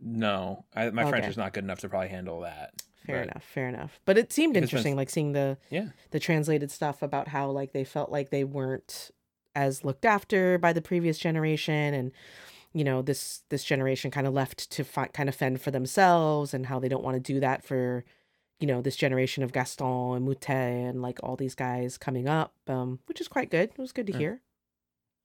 [0.00, 1.30] no, I, my French Okay.
[1.30, 2.72] is not good enough to probably handle that.
[3.04, 4.00] Fair But- enough, fair enough.
[4.04, 5.88] But it seemed interesting, like seeing the Yeah.
[6.10, 9.10] the translated stuff about how like they felt like they weren't
[9.56, 12.12] as looked after by the previous generation, and
[12.72, 16.54] you know this this generation kind of left to fi- kind of fend for themselves,
[16.54, 18.04] and how they don't want to do that for
[18.60, 19.86] you know this generation of Gaston
[20.16, 23.70] and Moutet and like all these guys coming up, um, which is quite good.
[23.70, 24.40] It was good to hear.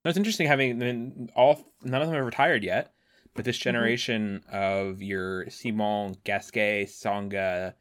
[0.05, 2.93] No, It's interesting having then all none of them are retired yet,
[3.33, 3.63] but this Mm-hmm.
[3.63, 7.73] generation of your Simon, Gasquet, Tsonga,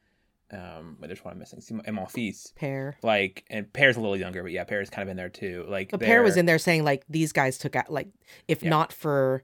[0.52, 2.54] um, but there's one I'm missing, Simon and Monfils.
[2.54, 2.96] Paire.
[3.02, 5.64] Like, and Paire's a little younger, but yeah, Paire's kind of in there too.
[5.68, 8.08] Like, But Paire was in there saying like these guys took out like
[8.48, 8.70] if Yeah.
[8.70, 9.42] not for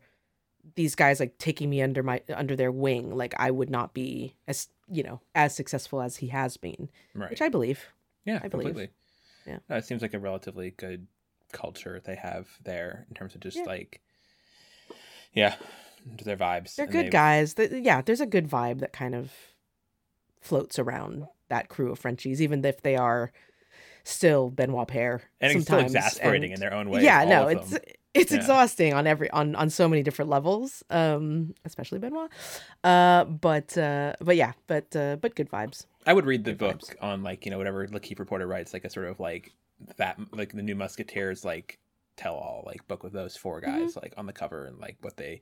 [0.75, 4.35] these guys like taking me under my under their wing, like I would not be
[4.47, 7.31] as you know as successful as he has been, right.
[7.31, 7.87] which I believe.
[8.25, 8.66] yeah, I believe.
[8.69, 8.93] completely.
[9.47, 9.59] Yeah.
[9.69, 11.07] no, it seems like a relatively good
[11.53, 13.62] culture they have there in terms of just Yeah.
[13.64, 14.01] like,
[15.33, 15.55] yeah,
[16.25, 16.75] their vibes.
[16.77, 17.55] They're good they've- guys.
[17.55, 19.33] Th- yeah, there's a good vibe that kind of
[20.41, 23.33] floats around that crew of Frenchies, even if they are
[24.05, 25.23] still Benoit Paire.
[25.41, 27.03] and it's still sometimes, exasperating and- in their own way.
[27.03, 27.79] yeah, no, it's.
[28.14, 28.38] It's Yeah.
[28.38, 32.30] exhausting on every on on so many different levels, um, especially Benoit.
[32.84, 35.86] Uh, but uh, but yeah, but uh, but good vibes.
[36.06, 36.94] I would read the Good book vibes.
[37.02, 39.52] on like you know whatever L'Equipe reporter writes, like a sort of like
[39.96, 41.78] that, like the New Musketeers, like
[42.16, 43.80] tell all like book with those four Mm-hmm.
[43.82, 45.40] guys like on the cover and like what they,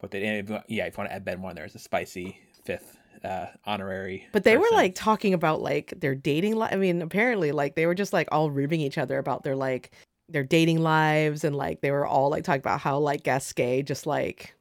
[0.00, 2.98] what they, if yeah, if you want to add Ben one, there's a spicy fifth
[3.22, 4.26] uh honorary.
[4.32, 6.72] But they were like talking about like their dating life.
[6.72, 9.92] I mean, apparently, like they were just like all ribbing each other about their like
[10.28, 14.06] their dating lives, and like they were all like talking about how like Gasquet just
[14.06, 14.54] like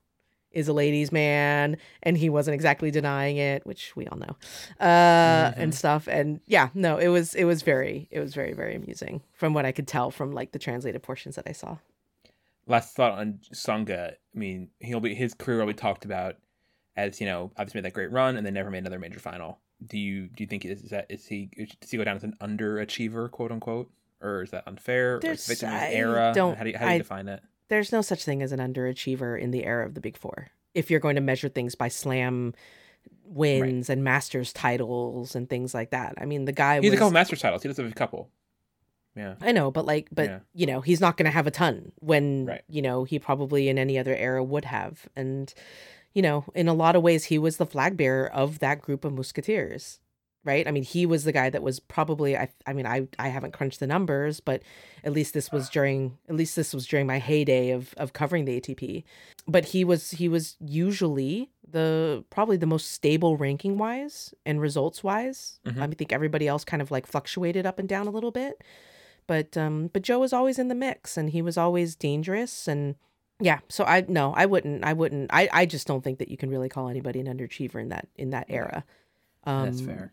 [0.51, 4.35] is a ladies' man, and he wasn't exactly denying it, which we all know,
[4.79, 6.07] uh, and stuff.
[6.07, 9.65] And yeah, no, it was it was very it was very very amusing from what
[9.65, 11.77] I could tell from like the translated portions that I saw.
[12.67, 14.11] last thought on Tsonga.
[14.11, 16.37] I mean, he'll be his career will be talked about
[16.95, 19.59] as you know, obviously made that great run and then never made another major final.
[19.85, 21.49] Do you do you think is, is that is he
[21.81, 23.91] does he go down as an underachiever, quote unquote,
[24.23, 25.15] or is that unfair?
[25.15, 26.31] or is There's- victim of era?
[26.33, 27.41] don't- how do you, how do you I- define it?
[27.69, 30.47] There's no such thing as an underachiever in the era of the Big Four.
[30.73, 32.53] If you're going to measure things by slam
[33.25, 36.13] wins and masters titles and things like that.
[36.17, 37.61] I mean, the guy He's was a couple Masters titles.
[37.63, 38.29] He does have a couple.
[39.15, 39.35] Yeah.
[39.41, 40.39] I know, but like, but Yeah.
[40.53, 42.61] you know, he's not going to have a ton when Right.
[42.67, 45.53] you know he probably in any other era would have, and
[46.13, 49.03] you know, in a lot of ways, he was the flag bearer of that group
[49.05, 49.99] of musketeers,
[50.43, 50.67] right?
[50.67, 52.37] I mean, he was the guy that was probably.
[52.37, 54.61] I, I mean, I, I haven't crunched the numbers, but
[55.03, 58.45] at least this was during, at least this was during my heyday of of covering
[58.45, 59.03] the ATP.
[59.47, 65.03] But he was, he was usually the probably the most stable ranking wise and results
[65.03, 65.59] wise.
[65.65, 65.81] Mhm.
[65.81, 68.61] I think everybody else kind of like fluctuated up and down a little bit
[69.25, 72.95] but um but Joe was always in the mix and he was always dangerous and
[73.39, 74.83] Yeah, so I no, I wouldn't.
[74.83, 75.29] I wouldn't.
[75.33, 78.07] I I just don't think that you can really call anybody an underachiever in that
[78.15, 78.83] in that era.
[79.45, 80.11] Um, That's fair.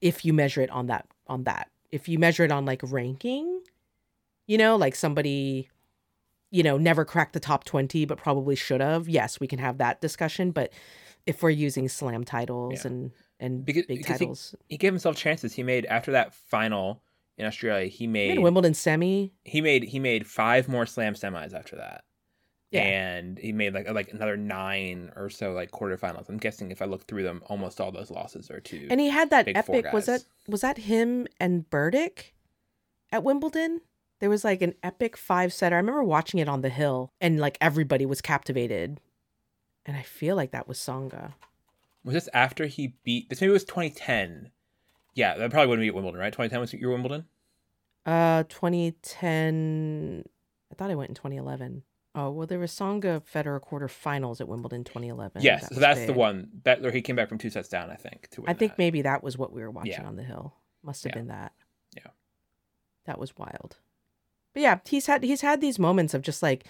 [0.00, 3.62] If you measure it on that on that, if you measure it on like ranking,
[4.46, 5.68] you know, like somebody,
[6.50, 9.08] you know, never cracked the top twenty, but probably should have.
[9.08, 10.50] Yes, we can have that discussion.
[10.52, 10.72] But
[11.26, 12.90] if we're using slam titles Yeah.
[12.90, 15.54] and and Because- big because titles, He gave himself chances.
[15.54, 17.02] He made after that final
[17.38, 17.86] in Australia.
[17.86, 19.32] He he made made Wimbledon semi.
[19.44, 22.04] he made he made five more slam semis after that.
[22.70, 22.82] Yeah.
[22.82, 26.28] And he made like like another nine or so like quarterfinals.
[26.28, 29.10] I'm guessing if I look through them, almost all those losses are to And he
[29.10, 29.92] had that epic.
[29.92, 32.30] Was that was that him and Berdych
[33.10, 33.80] at Wimbledon?
[34.20, 35.74] There was like an epic five setter.
[35.74, 39.00] I remember watching it on the hill, and like everybody was captivated.
[39.84, 41.32] And I feel like that was Tsonga.
[42.04, 44.50] Was this after he beat this maybe it was 2010.
[45.14, 46.32] Yeah, that probably wouldn't be at Wimbledon, right?
[46.32, 47.24] 2010 was your Wimbledon?
[48.06, 50.24] Uh, 2010.
[50.70, 51.82] I thought I went in 2011.
[52.14, 55.42] Oh well, there was Tsonga Federer quarterfinals at Wimbledon 2011.
[55.42, 57.88] yes, That so that's the one that where he came back from two sets down,
[57.90, 58.28] I think.
[58.46, 58.78] I think that.
[58.78, 60.06] maybe that was what we were watching Yeah.
[60.06, 60.54] on the hill.
[60.82, 61.18] Must have Yeah.
[61.18, 61.52] been that.
[61.96, 62.10] Yeah.
[63.06, 63.76] That was wild.
[64.54, 66.64] But yeah, he's had he's had these moments of just like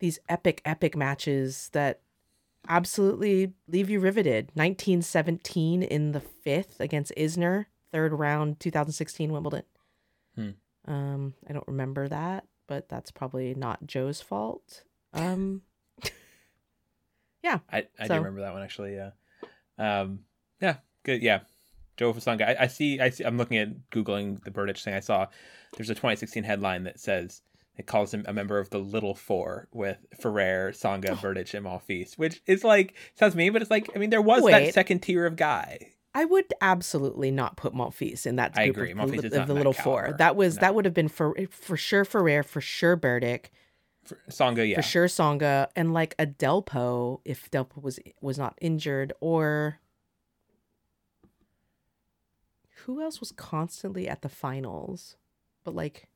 [0.00, 2.00] these epic epic matches that
[2.68, 4.50] absolutely leave you riveted.
[4.54, 9.62] 1917 in the 5th against Isner, third round 2016 Wimbledon.
[10.34, 10.50] Hmm.
[10.84, 14.82] Um I don't remember that, but that's probably not Joe's fault.
[15.12, 15.62] Um
[17.70, 18.94] I, I So- do remember that one actually.
[18.96, 19.10] Yeah,
[19.78, 20.20] um,
[20.60, 21.22] yeah, good.
[21.22, 21.40] Yeah,
[21.96, 22.42] Joe Fasanga.
[22.48, 23.00] I, I see.
[23.00, 23.24] I see.
[23.24, 24.94] I'm looking at googling the Berdych thing.
[24.94, 25.26] I saw
[25.76, 27.42] there's a 2016 headline that says
[27.76, 31.14] it calls him a member of the Little Four with Ferrer, Tsonga, Oh.
[31.16, 34.42] Berdych, and Monfils, which is like sounds mean, but it's like I mean there was
[34.46, 35.92] that second tier of guy.
[36.16, 38.90] I would absolutely not put Monfils in that I group agree.
[38.92, 40.02] of, Monfils the, of the that little four.
[40.02, 40.18] caliber.
[40.18, 40.60] That was No.
[40.60, 43.46] that would have been for for sure Ferrer, for sure Berdych,
[44.04, 48.56] For, Tsonga, yeah, for sure Tsonga, and like a Delpo if Delpo was was not
[48.60, 49.80] injured, or
[52.84, 55.16] who else was constantly at the finals,
[55.64, 56.08] but like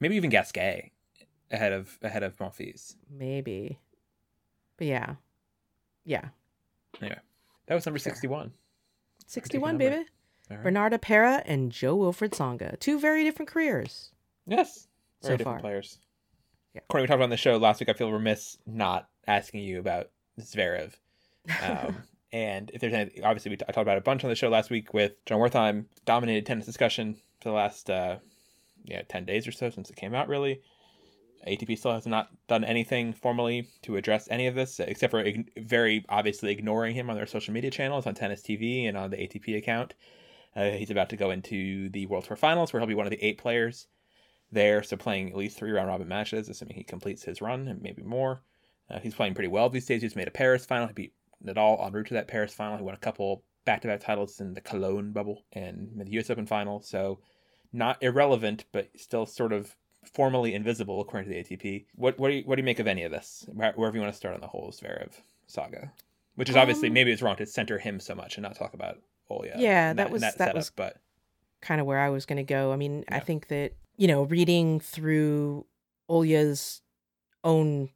[0.00, 0.90] maybe even Gasquet
[1.50, 2.96] ahead of ahead of Monfils.
[3.08, 3.78] maybe,
[4.76, 5.14] but yeah,
[6.04, 6.28] yeah,
[7.00, 7.18] Anyway,
[7.66, 8.12] that was number Fair.
[8.12, 8.52] 61.
[9.26, 10.04] sixty one, baby.
[10.50, 10.66] All right.
[10.66, 14.10] Bernarda Pera and Jo-Wilfried Tsonga, two very different careers.
[14.46, 14.86] Yes.
[15.22, 15.60] So different far.
[15.60, 15.98] players.
[16.74, 16.82] Yeah.
[16.88, 17.88] Courtney, we talked about on the show last week.
[17.88, 20.10] I feel remiss not asking you about
[20.40, 20.92] Zverev.
[21.62, 21.96] Um,
[22.32, 24.48] and if there's any, obviously, we t- I talked about a bunch on the show
[24.48, 28.18] last week with Jon Wertheim, dominated tennis discussion for the last, uh,
[28.84, 30.60] yeah, 10 days or so since it came out, really.
[31.46, 35.50] ATP still has not done anything formally to address any of this, except for ig-
[35.56, 39.16] very obviously ignoring him on their social media channels, on Tennis TV, and on the
[39.16, 39.94] ATP account.
[40.54, 43.10] Uh, he's about to go into the World Tour Finals, where he'll be one of
[43.10, 43.86] the eight players
[44.50, 47.82] there, so playing at least three round robin matches, assuming he completes his run and
[47.82, 48.42] maybe more.
[48.88, 50.02] Uh, he's playing pretty well these days.
[50.02, 50.86] He's made a Paris final.
[50.86, 52.76] He beat Nadal en route to that Paris final.
[52.78, 56.30] He won a couple back to back titles in the Cologne bubble and the US
[56.30, 56.80] Open final.
[56.80, 57.18] So
[57.72, 59.74] not irrelevant, but still sort of
[60.14, 61.86] formally invisible according to the ATP.
[61.94, 63.46] What what do you, what do you make of any of this?
[63.52, 65.12] Wherever you want to start on the whole Zverev
[65.46, 65.92] saga,
[66.34, 68.74] which is obviously Um, maybe it's wrong to center him so much and not talk
[68.74, 68.98] about
[69.30, 69.54] Olya.
[69.56, 70.98] Yeah, in that was- that setup, was- but
[71.60, 72.72] kind of where I was going to go.
[72.72, 75.66] I mean, I think that, you know, reading through
[76.08, 76.82] Olya's
[77.42, 77.88] own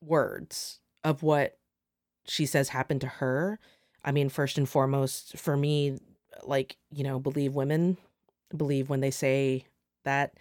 [0.00, 1.58] words of what
[2.26, 3.58] she says happened to her,
[4.04, 5.98] I mean, first and foremost, for me,
[6.42, 7.98] like, you know, believe women,
[8.56, 9.64] believe when they say
[10.04, 10.34] that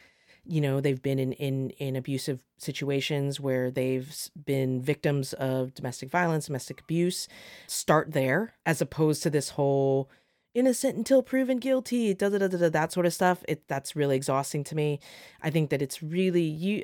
[0.46, 6.10] you know they've been in in in abusive situations where they've been victims of domestic
[6.10, 7.28] violence domestic abuse.
[7.68, 10.10] Start there as opposed to this whole
[10.54, 13.44] innocent until proven guilty da da da da that sort of stuff.
[13.48, 15.00] It that's really exhausting to me.
[15.42, 16.84] I think that it's really you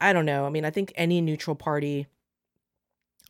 [0.00, 0.46] i don't know.
[0.46, 2.06] I mean i think any neutral party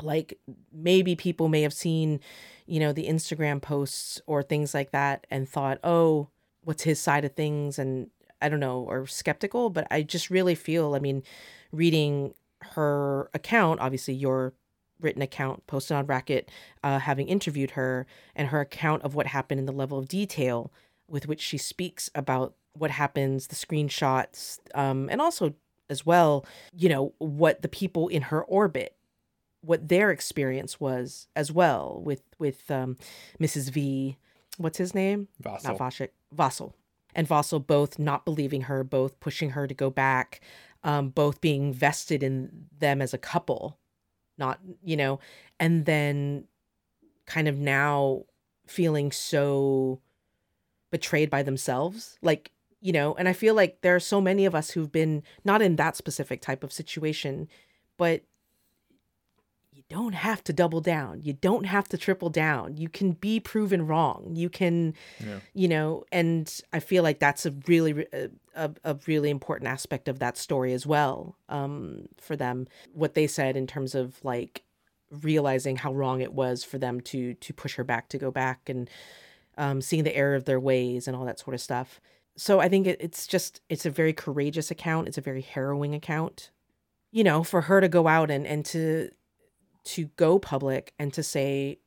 [0.02, 0.38] like
[0.72, 2.18] maybe people may have seen
[2.66, 6.30] you know the instagram posts or things like that and thought oh
[6.64, 7.78] what's his side of things?
[7.78, 8.10] And
[8.44, 11.22] i don't know or skeptical but i just really feel i mean
[11.72, 14.52] reading her account obviously your
[15.00, 16.50] written account posted on racket
[16.82, 20.72] uh, having interviewed her and her account of what happened in the level of detail
[21.08, 25.54] with which she speaks about what happens the screenshots um, and also
[25.90, 28.96] as well you know what the people in her orbit
[29.60, 32.96] what their experience was as well with with um,
[33.40, 34.16] mrs v
[34.58, 35.70] what's his name Vassal.
[35.70, 36.74] not Vasek, Vassal.
[37.14, 40.40] And Vassal both not believing her, both pushing her to go back,
[40.82, 43.78] um, both being vested in them as a couple,
[44.36, 45.20] not, you know,
[45.58, 46.44] and then
[47.26, 48.24] kind of now
[48.66, 50.00] feeling so
[50.90, 52.18] betrayed by themselves.
[52.22, 52.50] Like,
[52.80, 55.62] you know, and I feel like there are so many of us who've been not
[55.62, 57.48] in that specific type of situation,
[57.96, 58.22] but
[59.90, 61.20] don't have to double down.
[61.22, 62.76] You don't have to triple down.
[62.76, 64.32] You can be proven wrong.
[64.34, 65.40] You can, Yeah.
[65.52, 70.08] you know, and I feel like that's a really a, a, a really important aspect
[70.08, 72.66] of that story as well um, for them.
[72.92, 74.62] What they said in terms of like
[75.10, 78.68] realizing how wrong it was for them to to push her back to go back
[78.68, 78.88] and
[79.58, 82.00] um, seeing the error of their ways and all that sort of stuff.
[82.36, 85.06] So I think it, it's just it's a very courageous account.
[85.08, 86.50] It's a very harrowing account.
[87.12, 89.10] You know, for her to go out and and to
[89.84, 91.78] to go public and to say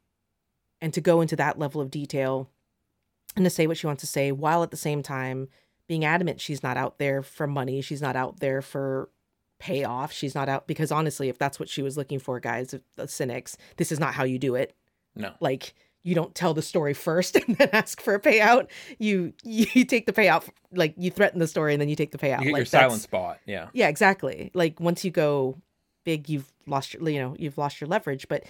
[0.81, 2.49] and to go into that level of detail
[3.35, 5.47] and to say what she wants to say while at the same time
[5.87, 9.09] being adamant she's not out there for money she's not out there for
[9.59, 13.07] payoff she's not out because honestly if that's what she was looking for guys the
[13.07, 14.75] cynics this is not how you do it
[15.15, 15.33] No.
[15.39, 15.73] like
[16.03, 18.67] you don't tell the story first and then ask for a payout
[18.99, 22.17] you you take the payout like you threaten the story and then you take the
[22.19, 23.39] payout You get like your silence bought.
[23.47, 23.67] Yeah.
[23.73, 24.51] yeah, exactly.
[24.53, 25.57] Like once you go
[26.07, 28.27] big, you've lost your, you know, you've lost your leverage.
[28.29, 28.45] But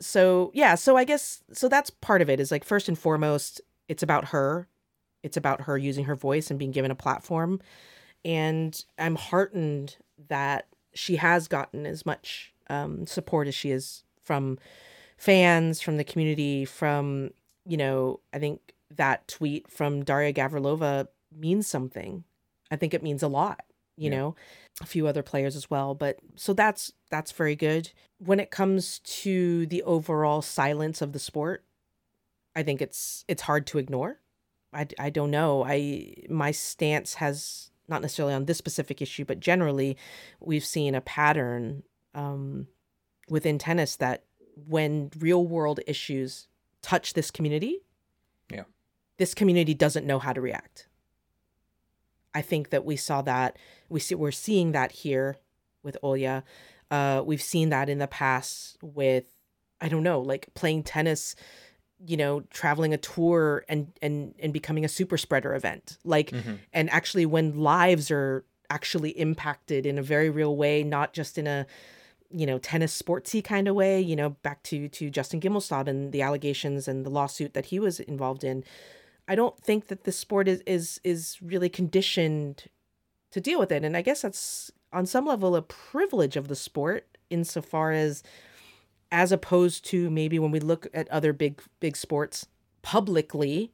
[0.00, 3.62] so yeah, so I guess so that's part of it is like first and foremost,
[3.88, 4.68] it's about her.
[5.22, 7.60] It's about her using her voice and being given a platform.
[8.24, 9.96] And I'm heartened
[10.28, 14.58] that she has gotten as much um, support as she is from
[15.16, 17.30] fans, from the community, from,
[17.66, 18.60] you know, I think
[18.96, 22.24] that tweet from Daria Gavrilova means something.
[22.70, 23.64] I think it means a lot,
[23.96, 24.16] you Yeah.
[24.16, 24.36] know,
[24.80, 25.94] a few other players as well.
[25.94, 27.90] But so that's that's very good.
[28.18, 31.64] When it comes to the overall silence of the sport,
[32.54, 34.20] I think it's it's hard to ignore.
[34.72, 35.64] I, I don't know.
[35.64, 39.96] I my stance has not necessarily on this specific issue, but generally,
[40.40, 41.82] we've seen a pattern
[42.14, 42.66] um,
[43.30, 44.24] within tennis that
[44.66, 46.48] when real world issues
[46.82, 47.78] touch this community,
[48.52, 48.64] Yeah.
[49.16, 50.87] this community doesn't know how to react.
[52.38, 53.50] I think that we saw that
[53.88, 55.28] we see we're seeing that here
[55.82, 56.36] with Olya.
[56.96, 59.24] Uh, we've seen that in the past with
[59.80, 61.34] I don't know, like playing tennis,
[62.10, 65.98] you know, traveling a tour and and and becoming a super spreader event.
[66.04, 66.58] Like Mhm.
[66.72, 71.46] and actually when lives are actually impacted in a very real way, not just in
[71.46, 71.66] a
[72.30, 74.00] you know tennis sportsy kind of way.
[74.10, 77.78] You know, back to to Justin Gimelstob and the allegations and the lawsuit that he
[77.80, 78.64] was involved in.
[79.28, 82.64] I don't think that the sport is is is really conditioned
[83.30, 86.56] to deal with it, and I guess that's on some level a privilege of the
[86.56, 88.22] sport insofar as
[89.12, 92.46] as opposed to maybe when we look at other big big sports
[92.82, 93.72] publicly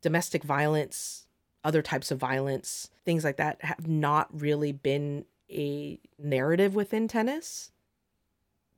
[0.00, 1.26] domestic violence
[1.64, 7.70] other types of violence things like that have not really been a narrative within tennis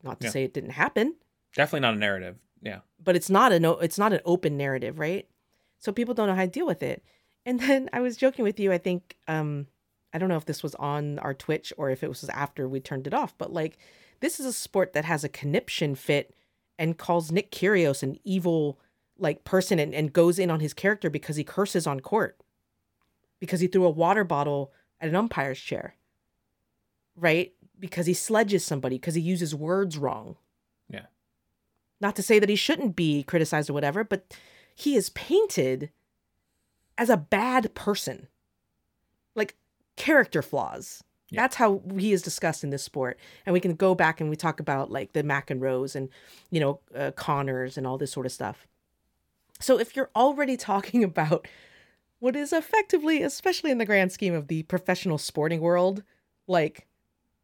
[0.03, 0.30] not to Yeah.
[0.30, 1.14] say it didn't happen
[1.55, 2.37] Definitely not a narrative.
[2.62, 2.80] Yeah.
[3.03, 5.28] but it's not an o- it's not an open narrative, right?
[5.78, 7.02] So people don't know how to deal with it.
[7.46, 8.72] And then I was joking with you.
[8.72, 9.66] I think um
[10.12, 12.80] I don't know if this was on our Twitch or if it was after we
[12.80, 13.78] turned it off, but like
[14.20, 16.34] this is a sport that has a conniption fit
[16.78, 18.78] and calls Nick Kyrgios an evil
[19.18, 22.38] like person and, and goes in on his character because he curses on court
[23.40, 25.94] because he threw a water bottle at an umpire's chair,
[27.16, 27.52] right?
[27.78, 30.36] Because he sledges somebody because he uses words wrong.
[30.88, 31.06] Yeah.
[32.00, 34.34] Not to say that he shouldn't be criticized or whatever, but
[34.74, 35.90] he is painted
[36.98, 38.28] as a bad person.
[39.34, 39.56] Like
[39.96, 41.02] character flaws.
[41.30, 41.42] Yeah.
[41.42, 43.18] That's how he is discussed in this sport.
[43.46, 46.08] And we can go back and we talk about like the McEnroes and,
[46.50, 48.66] you know, uh, Connors and all this sort of stuff.
[49.60, 51.48] So if you're already talking about
[52.18, 56.02] what is effectively, especially in the grand scheme of the professional sporting world,
[56.46, 56.86] like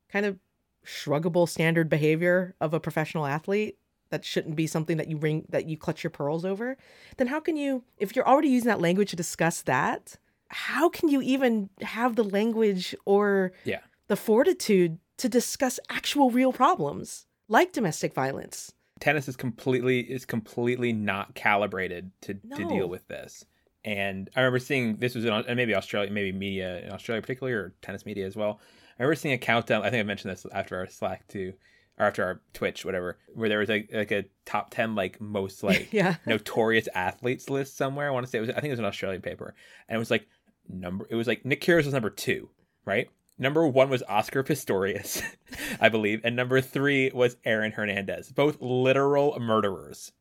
[0.09, 0.39] kind of
[0.85, 3.77] shruggable standard behavior of a professional athlete
[4.11, 6.77] that shouldn't be something that you ring that you clutch your pearls over,
[7.17, 10.17] then how can you if you're already using that language to discuss that,
[10.49, 13.81] how can you even have the language or Yeah.
[14.09, 18.73] the fortitude to discuss actual real problems like domestic violence?
[19.01, 23.47] tennis is completely is completely not calibrated to, to deal with this.
[23.83, 27.55] And I remember seeing this was in and maybe Australia, maybe media in Australia particularly,
[27.57, 28.61] or tennis media as well.
[28.99, 29.83] I remember seeing a countdown.
[29.83, 31.55] I think I mentioned this after our Slack too,
[32.01, 35.63] or after our Twitch, whatever, where there was like like a top ten like most
[35.63, 36.17] like yeah.
[36.27, 38.09] notorious athletes list somewhere.
[38.09, 39.55] I want to say it was I think it was an Australian paper,
[39.89, 40.27] and it was like
[40.69, 41.07] number.
[41.11, 42.49] It was like Nick Kyrgios was number two,
[42.85, 43.09] right?
[43.39, 45.23] Number one was Oscar Pistorius,
[45.81, 50.13] I believe, and number three was Aaron Hernandez, both literal murderers.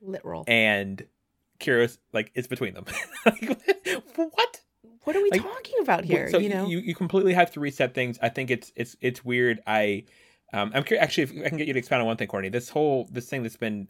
[0.00, 0.44] Literal.
[0.48, 1.06] And
[1.60, 2.84] Kyrgios like it's between them.
[3.24, 3.60] like,
[4.16, 4.60] what?
[5.04, 6.30] What are we like, talking about here?
[6.30, 6.66] So you know?
[6.66, 8.18] you, you completely have to reset things.
[8.22, 9.60] I think it's it's it's weird.
[9.66, 10.04] I
[10.52, 12.48] um I'm curious actually if I can get you to expand on one thing, Courtney.
[12.50, 13.88] This whole this thing that's been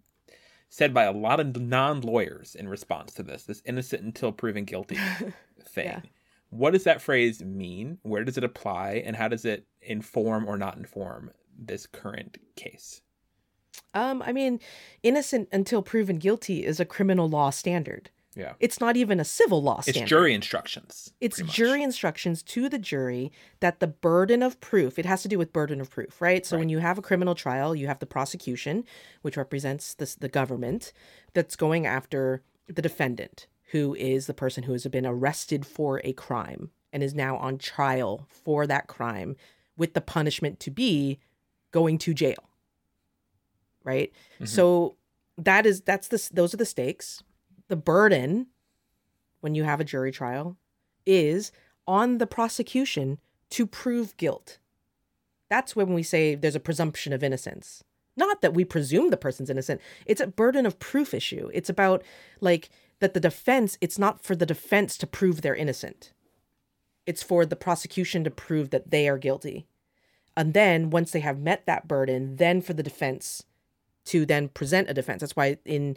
[0.69, 4.65] said by a lot of non lawyers in response to this, this innocent until proven
[4.65, 4.97] guilty
[5.69, 5.85] thing.
[5.87, 6.01] Yeah.
[6.49, 7.99] what does that phrase mean?
[8.03, 9.03] Where does it apply?
[9.05, 13.03] And how does it inform or not inform this current case?
[13.95, 14.61] Um, I mean,
[15.03, 18.11] innocent until proven guilty is a criminal law standard.
[18.35, 18.55] Yeah.
[18.61, 20.03] It's not even a civil law standard.
[20.03, 21.13] It's jury instructions.
[21.21, 23.31] It's jury instructions to the jury
[23.61, 26.45] that the burden of proof, it has to do with burden of proof, right?
[26.47, 28.85] So when you have a criminal trial, you have the prosecution,
[29.21, 30.93] which represents the, the government,
[31.35, 36.13] that's going after the defendant, who is the person who has been arrested for a
[36.15, 39.37] crime and is now on trial for that crime,
[39.77, 41.19] with the punishment to be
[41.71, 42.49] going to jail.
[43.85, 44.13] Right?
[44.41, 44.49] Mhm.
[44.49, 44.97] So
[45.39, 47.23] that is that's the those are the stakes.
[47.69, 48.49] The burden
[49.41, 50.57] when you have a jury trial
[51.07, 51.53] is
[51.87, 53.19] on the prosecution
[53.51, 54.59] to prove guilt.
[55.49, 57.85] That's when we say there's a presumption of innocence.
[58.17, 59.81] Not that we presume the person's innocent.
[60.07, 61.51] It's a burden of proof issue.
[61.53, 62.03] It's about
[62.41, 66.13] like that the defense, it's not for the defense to prove they're innocent.
[67.05, 69.67] It's for the prosecution to prove that they are guilty.
[70.37, 73.45] And then once they have met that burden, then for the defense
[74.07, 75.21] to then present a defense.
[75.21, 75.97] That's why in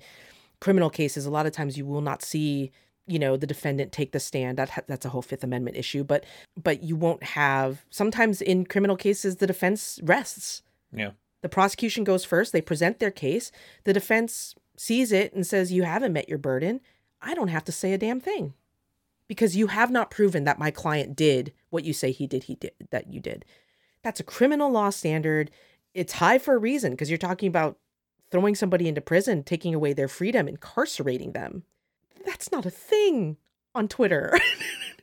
[0.60, 2.72] criminal cases, a lot of times you will not see,
[3.08, 4.58] you know, the defendant take the stand.
[4.58, 6.04] That ha- that's a whole Fifth Amendment issue.
[6.04, 6.26] But
[6.62, 7.86] but you won't have.
[7.90, 10.64] Sometimes in criminal cases, the defense rests.
[10.92, 11.12] Yeah.
[11.42, 12.52] The prosecution goes first.
[12.52, 13.52] They present their case.
[13.84, 16.82] The defense sees it and says, "You haven't met your burden.
[17.22, 18.54] I don't have to say a damn thing."
[19.28, 22.56] Because you have not proven that my client did what you say he did, he
[22.56, 23.44] did that you did.
[24.04, 25.50] That's a criminal law standard.
[25.96, 27.80] It's high for a reason because you're talking about
[28.36, 31.64] throwing somebody into prison, taking away their freedom, incarcerating them.
[32.26, 33.38] That's not a thing
[33.74, 34.38] on Twitter.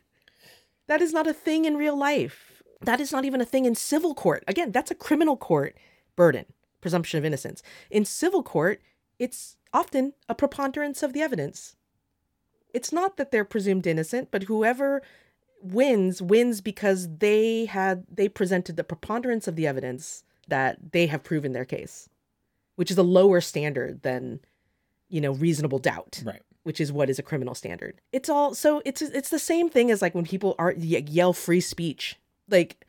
[0.87, 2.63] that is not a thing in real life.
[2.83, 4.45] That is not even a thing in civil court.
[4.47, 5.79] Again, that's a criminal court
[6.15, 6.45] burden,
[6.83, 7.63] presumption of innocence.
[7.91, 8.83] In civil court,
[9.19, 11.75] it's often a preponderance of the evidence.
[12.75, 15.01] It's not that they're presumed innocent, but whoever
[15.63, 21.25] wins wins because they had they presented the preponderance of the evidence that they have
[21.25, 22.11] proven their case
[22.77, 24.41] which is a lower standard than
[25.09, 26.43] you know reasonable doubt Right.
[26.63, 28.01] which is what is a criminal standard.
[28.13, 31.61] It's all so it's it's the same thing as like when people are yell free
[31.61, 32.17] speech.
[32.49, 32.85] Like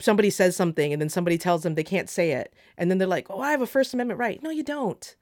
[0.00, 3.08] somebody says something and then somebody tells them they can't say it and then they're
[3.08, 4.42] like oh i have a first amendment right.
[4.42, 5.16] No you don't.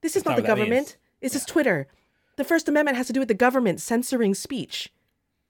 [0.00, 0.96] This is That's not, not the government.
[1.20, 1.86] This is twitter.
[2.36, 4.90] The first amendment has to do with the government censoring speech.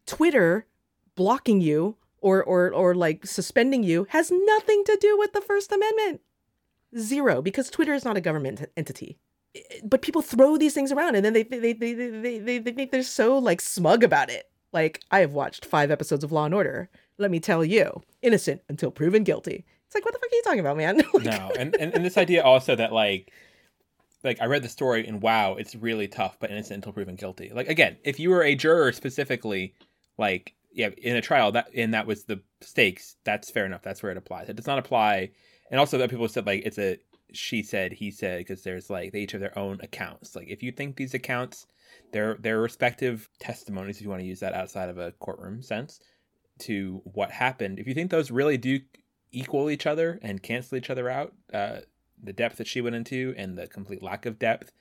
[0.07, 0.67] Twitter
[1.15, 5.71] blocking you or or or like suspending you has nothing to do with the first
[5.71, 6.21] amendment
[6.99, 9.19] zero because twitter is not a government entity
[9.85, 12.91] but people throw these things around and then they they they they they, they, think
[12.91, 16.55] they're so like smug about it like i have watched five episodes of law and
[16.55, 16.89] order
[17.19, 20.43] let me tell you innocent until proven guilty it's like what the fuck are you
[20.43, 23.33] talking about man Like, No, and, and and this idea also that like
[24.23, 27.51] like I read the story and wow, it's really tough, but innocent until proven guilty.
[27.53, 29.75] Like again, if you were a juror specifically,
[30.19, 33.83] like yeah, in a trial that and that was the stakes, that's fair enough.
[33.83, 34.49] That's where it applies.
[34.49, 35.31] It does not apply.
[35.71, 36.99] And also that people said like it's a
[37.33, 40.35] she said he said because there's like they each have their own accounts.
[40.35, 41.67] Like if you think these accounts,
[42.13, 46.01] their their respective testimonies, if you want to use that outside of a courtroom sense,
[46.61, 48.81] to what happened, if you think those really do
[49.33, 51.79] equal each other and cancel each other out, uh,
[52.23, 54.73] the depth that she went into and the complete lack of depth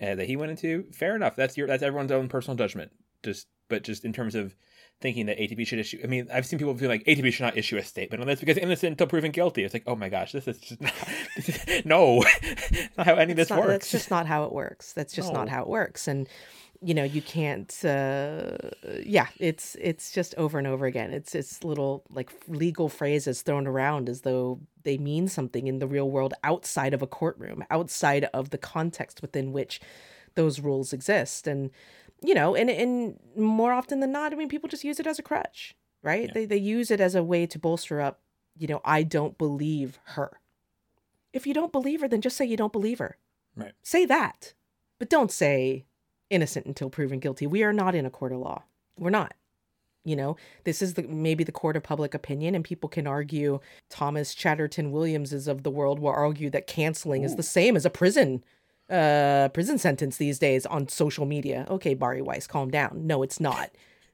[0.00, 1.36] uh, that he went into, fair enough.
[1.36, 2.92] That's your that's everyone's own personal judgment.
[3.22, 4.54] Just but just in terms of
[5.00, 6.00] thinking that ATP should issue.
[6.02, 8.40] I mean, I've seen people feel like ATP should not issue a statement on this
[8.40, 9.64] because innocent until proven guilty.
[9.64, 10.92] It's like, oh my gosh, this is just not,
[11.36, 12.24] this is, no,
[12.96, 13.68] not how any of this not- works.
[13.68, 14.92] That's just not how it works.
[14.92, 16.08] That's just not how it works.
[16.08, 16.28] And
[16.84, 17.72] you know, you can't.
[17.84, 18.58] Uh,
[19.02, 21.12] yeah, it's it's just over and over again.
[21.12, 25.86] It's it's little like legal phrases thrown around as though they mean something in the
[25.86, 29.80] real world outside of a courtroom, outside of the context within which
[30.34, 31.46] those rules exist.
[31.46, 31.70] And
[32.24, 35.18] you know, and and more often than not, I mean, people just use it as
[35.18, 36.28] a crutch, right?
[36.28, 36.32] Yeah.
[36.34, 38.20] They they use it as a way to bolster up.
[38.56, 40.40] You know, I don't believe her.
[41.32, 43.18] If you don't believe her, then just say you don't believe her.
[43.56, 43.72] Right.
[43.82, 44.54] Say that.
[44.98, 45.84] But don't say
[46.30, 47.46] innocent until proven guilty.
[47.46, 48.62] We are not in a court of law.
[48.98, 49.34] We're not.
[50.06, 53.60] You know, this is the maybe the court of public opinion, and people can argue
[53.88, 57.90] Thomas Chatterton Williamses of the world will argue that canceling is the same as a
[57.90, 58.44] prison
[58.94, 61.66] uh prison sentence these days on social media.
[61.68, 63.06] Okay, Bari Weiss, calm down.
[63.06, 63.70] No, it's not.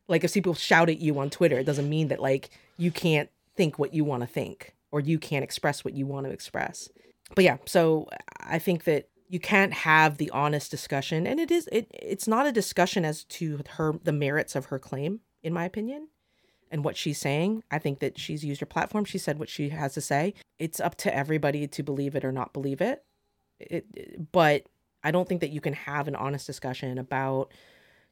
[0.08, 3.30] Like if people shout at you on Twitter, it doesn't mean that like you can't
[3.56, 6.88] think what you want to think or you can't express what you want to express.
[7.34, 8.08] But yeah, so
[8.40, 12.46] I think that you can't have the honest discussion and it is it it's not
[12.46, 16.08] a discussion as to her the merits of her claim in my opinion
[16.70, 17.62] and what she's saying.
[17.70, 19.04] I think that she's used her platform.
[19.04, 20.34] She said what she has to say.
[20.58, 23.04] It's up to everybody to believe it or not believe it.
[23.60, 24.66] It, but
[25.02, 27.52] I don't think that you can have an honest discussion about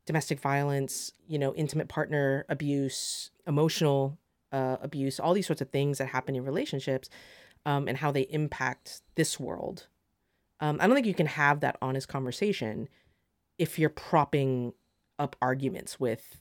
[0.07, 4.18] domestic violence, you know, intimate partner abuse, emotional
[4.53, 7.11] uh, abuse, all these sorts of things that happen in relationships,
[7.66, 9.86] um, and how they impact this world.
[10.61, 12.88] Um, I don't think you can have that honest conversation
[13.59, 14.72] if you're propping
[15.18, 16.40] up arguments with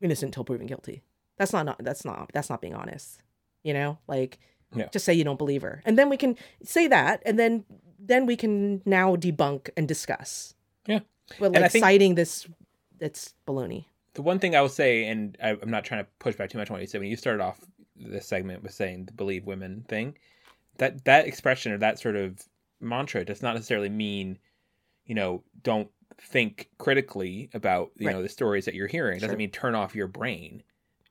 [0.00, 1.02] innocent until proven guilty.
[1.38, 3.22] That's not, that's not that's not being honest.
[3.62, 4.38] You know, like
[4.76, 4.88] Yeah.
[4.92, 7.64] just say you don't believe her, and then we can say that, and then
[7.98, 10.54] then we can now debunk and discuss.
[10.86, 11.00] Yeah.
[11.40, 12.46] but like citing this,
[13.00, 13.86] it's baloney.
[14.14, 16.58] The one thing I will say, and I, I'm not trying to push back too
[16.58, 17.58] much on what you said when you started off
[17.96, 20.16] this segment with saying the believe women thing,
[20.78, 22.42] that that expression or that sort of
[22.80, 24.38] mantra does not necessarily mean,
[25.06, 28.14] you know, don't think critically about you Right.
[28.14, 29.16] know the stories that you're hearing.
[29.16, 29.38] It doesn't Sure.
[29.38, 30.62] mean turn off your brain.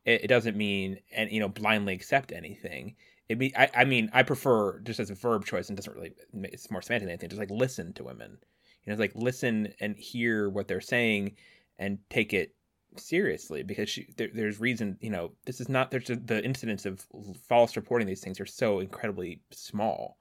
[0.05, 2.95] It, it doesn't mean and you know blindly accept anything.
[3.29, 6.13] It be I, I mean I prefer just as a verb choice and doesn't really
[6.33, 7.29] it's more semantic than anything.
[7.29, 8.37] Just like listen to women,
[8.83, 11.35] you know, it's like listen and hear what they're saying
[11.79, 12.55] and take it
[12.97, 17.05] seriously because she, there, there's reason you know this is not there's the incidents of
[17.47, 20.17] false reporting these things are so incredibly small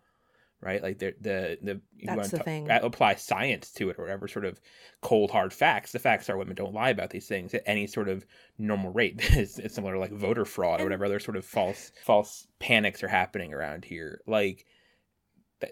[0.65, 0.83] right?
[0.83, 2.69] Like the the the you That's wanna the ta- thing.
[2.71, 4.61] apply science to it or whatever sort of
[5.03, 5.93] cold hard facts.
[5.93, 8.27] The facts are women don't lie about these things at any sort of
[8.59, 9.21] normal rate.
[9.37, 11.05] It's, it's similar to like voter fraud or whatever.
[11.05, 14.21] Other sort of false false panics are happening around here.
[14.27, 14.65] Like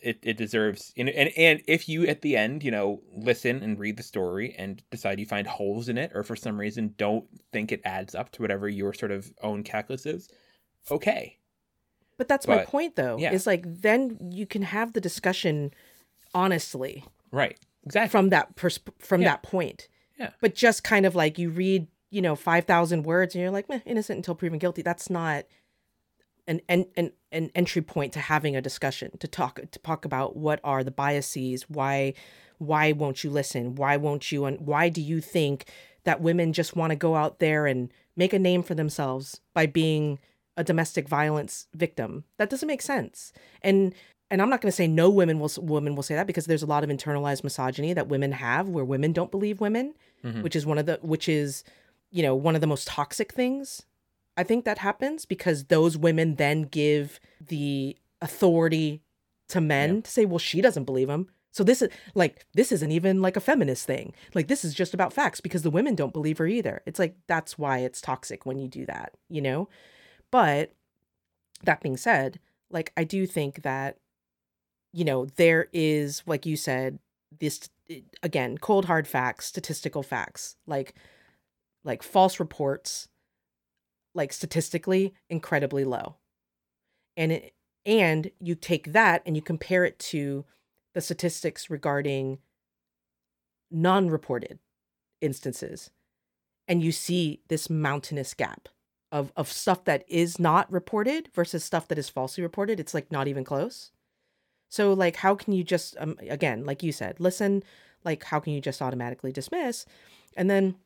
[0.03, 3.79] it, it deserves and, and and if you at the end you know listen and
[3.79, 7.27] read the story and decide you find holes in it or for some reason don't
[7.53, 10.29] think it adds up to whatever your sort of own calculus is
[10.91, 11.37] okay
[12.19, 13.17] But that's my point, though.
[13.19, 13.33] yeah.
[13.33, 15.73] Is like then you can have the discussion
[16.35, 19.29] honestly right exactly from that pers- from Yeah.
[19.31, 19.89] that point.
[20.19, 20.31] Yeah.
[20.41, 23.69] But just kind of like you read, you know, five thousand words, and you're like,
[23.69, 24.83] Meh, innocent until proven guilty.
[24.83, 25.45] That's not
[26.47, 30.37] an an, an an entry point to having a discussion to talk to talk about
[30.37, 32.15] what are the biases, why
[32.59, 35.67] why won't you listen, why won't you, and why do you think
[36.05, 39.67] that women just want to go out there and make a name for themselves by
[39.67, 40.19] being
[40.57, 42.25] a domestic violence victim?
[42.39, 43.33] That doesn't make sense.
[43.63, 43.95] And
[44.31, 46.63] and I'm not going to say no women will women will say that because there's
[46.63, 49.95] a lot of internalized misogyny that women have where women don't believe women,
[50.25, 50.43] Mhm.
[50.43, 51.65] which is one of the which is
[52.11, 53.83] you know one of the most toxic things.
[54.37, 59.03] I think that happens because those women then give the authority
[59.49, 60.01] to men Yeah.
[60.03, 61.29] to say, well, she doesn't believe him.
[61.51, 64.15] So this is like this isn't even like a feminist thing.
[64.35, 66.81] Like this is just about facts because the women don't believe her either.
[66.87, 69.69] It's like that's why it's toxic when you do that, you know?
[70.33, 70.73] But
[71.63, 73.99] that being said, like I do think that
[74.95, 76.99] you know, there is like you said
[77.39, 80.95] this eh, again, cold hard facts, statistical facts, like
[81.85, 83.09] like false reports
[84.15, 86.17] like statistically incredibly low.
[87.17, 87.55] And it,
[87.85, 90.45] and you take that and you compare it to
[90.95, 92.39] the statistics regarding
[93.71, 94.59] non-reported
[95.21, 95.91] instances
[96.69, 98.69] and you see this mountainous gap
[99.13, 103.13] of of stuff that is not reported versus stuff that is falsely reported it's like
[103.13, 103.93] not even close.
[104.69, 107.63] So like how can you just um, again like you said listen
[108.05, 109.87] like how can you just automatically dismiss?
[110.37, 110.77] And then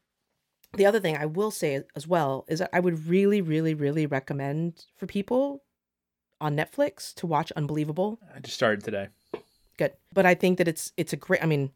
[0.75, 4.07] the other thing i will say as well is that i would really really really
[4.07, 5.63] recommend for people
[6.41, 8.19] on netflix to watch unbelievable.
[8.35, 9.09] I just started today.
[9.79, 9.93] Good.
[10.13, 11.71] But i think that it's it's a great i mean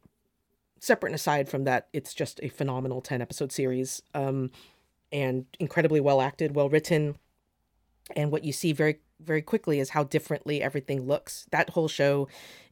[0.80, 4.03] separate and aside from that it's just a phenomenal 10 episode series.
[4.14, 4.51] Um
[5.13, 7.17] and incredibly well acted well written.
[8.17, 11.47] And what you see very very quickly is how differently everything looks.
[11.51, 12.29] That whole show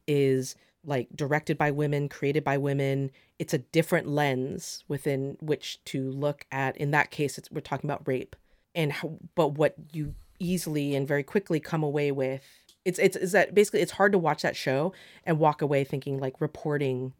[0.07, 3.11] is like directed by women created by women.
[3.37, 6.77] It's a different lens within which to look at.
[6.77, 8.35] In that case we're talking about rape.
[8.75, 12.43] And how, but what you easily and very quickly come away with
[12.85, 14.93] it's it's is that basically it's hard to watch that show
[15.25, 17.13] and walk away thinking like reporting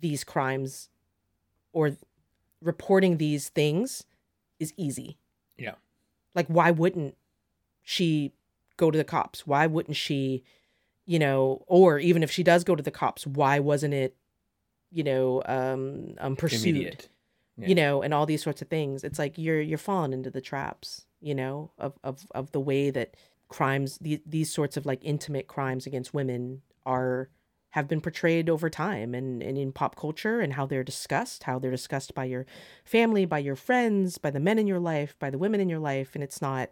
[0.00, 0.88] these crimes
[1.72, 1.96] or
[2.62, 4.04] reporting these things
[4.58, 5.18] is easy.
[5.56, 5.74] Yeah.
[6.34, 7.16] Like why wouldn't
[7.82, 8.32] she
[8.76, 9.46] go to the cops?
[9.46, 10.42] Why wouldn't she,
[11.06, 14.16] you know, or even if she does go to the cops, why wasn't it,
[14.90, 17.06] you know, um, um pursued?
[17.58, 17.68] Yeah.
[17.68, 19.04] You know, and all these sorts of things.
[19.04, 22.90] It's like you're you're falling into the traps, you know, of of of the way
[22.90, 23.14] that
[23.48, 27.28] crimes these these sorts of like intimate crimes against women are
[27.72, 31.58] have been portrayed over time and, and in pop culture and how they're discussed, how
[31.58, 32.44] they're discussed by your
[32.84, 35.78] family, by your friends, by the men in your life, by the women in your
[35.78, 36.10] life.
[36.14, 36.68] And it's not,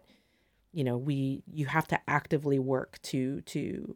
[0.71, 3.95] you know, we you have to actively work to to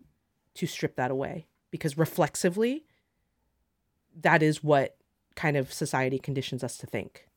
[0.55, 2.85] to strip that away because reflexively
[4.21, 4.97] that is what
[5.35, 7.27] kind of society conditions us to think.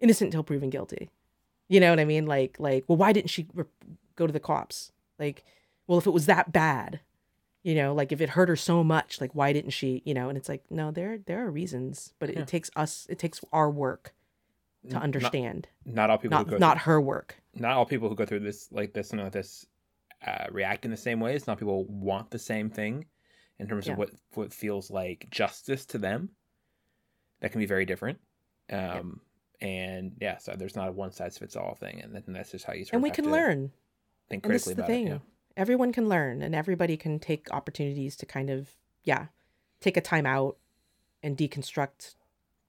[0.00, 1.10] Innocent until proven guilty.
[1.68, 2.26] You know what I mean?
[2.26, 3.66] Like like well why didn't she re-
[4.16, 4.90] go to the cops?
[5.16, 5.44] Like
[5.86, 6.98] well if it was that bad,
[7.68, 10.02] You know, like if it hurt her so much, like why didn't she?
[10.06, 12.42] You know, and it's like no, there there are reasons, but it, Yeah.
[12.42, 14.14] it takes us, it takes our work
[14.88, 17.36] to understand, Not, all people not who go not her work.
[17.54, 19.66] not all people who go through this like this something like this
[20.26, 21.46] uh, react in the same ways.
[21.46, 23.04] Not people want the same thing
[23.58, 23.92] in terms Yeah.
[23.92, 26.30] of what what feels like justice to them.
[27.40, 28.18] That can be very different.
[28.70, 29.20] Um,
[29.60, 32.64] And yeah, so there's not a one size fits all thing, and, then that's just
[32.64, 33.72] how you sort of And we can learn.
[34.30, 35.08] think And this critically is the about thing.
[35.08, 35.20] it.
[35.58, 38.70] Everyone can learn and everybody can take opportunities to kind of,
[39.04, 39.26] yeah,
[39.80, 40.56] take a time out
[41.22, 42.14] and deconstruct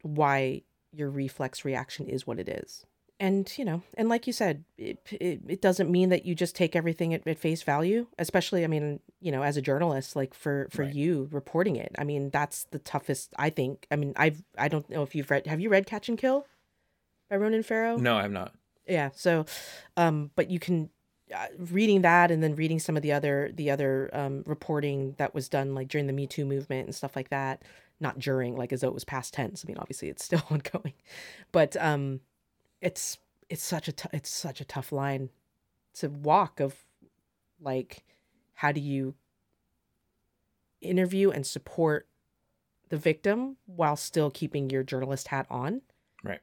[0.01, 2.85] why your reflex reaction is what it is.
[3.21, 6.55] And, you know, and like you said, it, it, it doesn't mean that you just
[6.55, 10.33] take everything at, at face value, especially, I mean, you know, as a journalist, like
[10.33, 10.93] for, for Right.
[10.95, 11.93] you reporting it.
[11.99, 13.87] I mean, that's the toughest, I think.
[13.91, 16.47] I mean, I've, I don't know if you've read, have you read Catch and Kill
[17.29, 17.97] by Ronan Farrow?
[17.97, 18.53] No, I have not.
[18.87, 19.45] yeah so
[19.97, 20.89] um but you can
[21.57, 25.47] reading that and then reading some of the other the other um reporting that was
[25.49, 27.63] done like during the me too movement and stuff like that.
[27.99, 29.63] Not during like as though it was past tense.
[29.63, 30.93] I mean obviously it's still ongoing.
[31.51, 32.21] But um
[32.81, 33.17] it's
[33.49, 35.29] it's such a t- it's such a tough line
[35.95, 36.75] to walk of
[37.61, 38.03] like
[38.53, 39.15] how do you
[40.81, 42.07] interview and support
[42.89, 45.81] the victim while still keeping your journalist hat on
[46.23, 46.39] Right.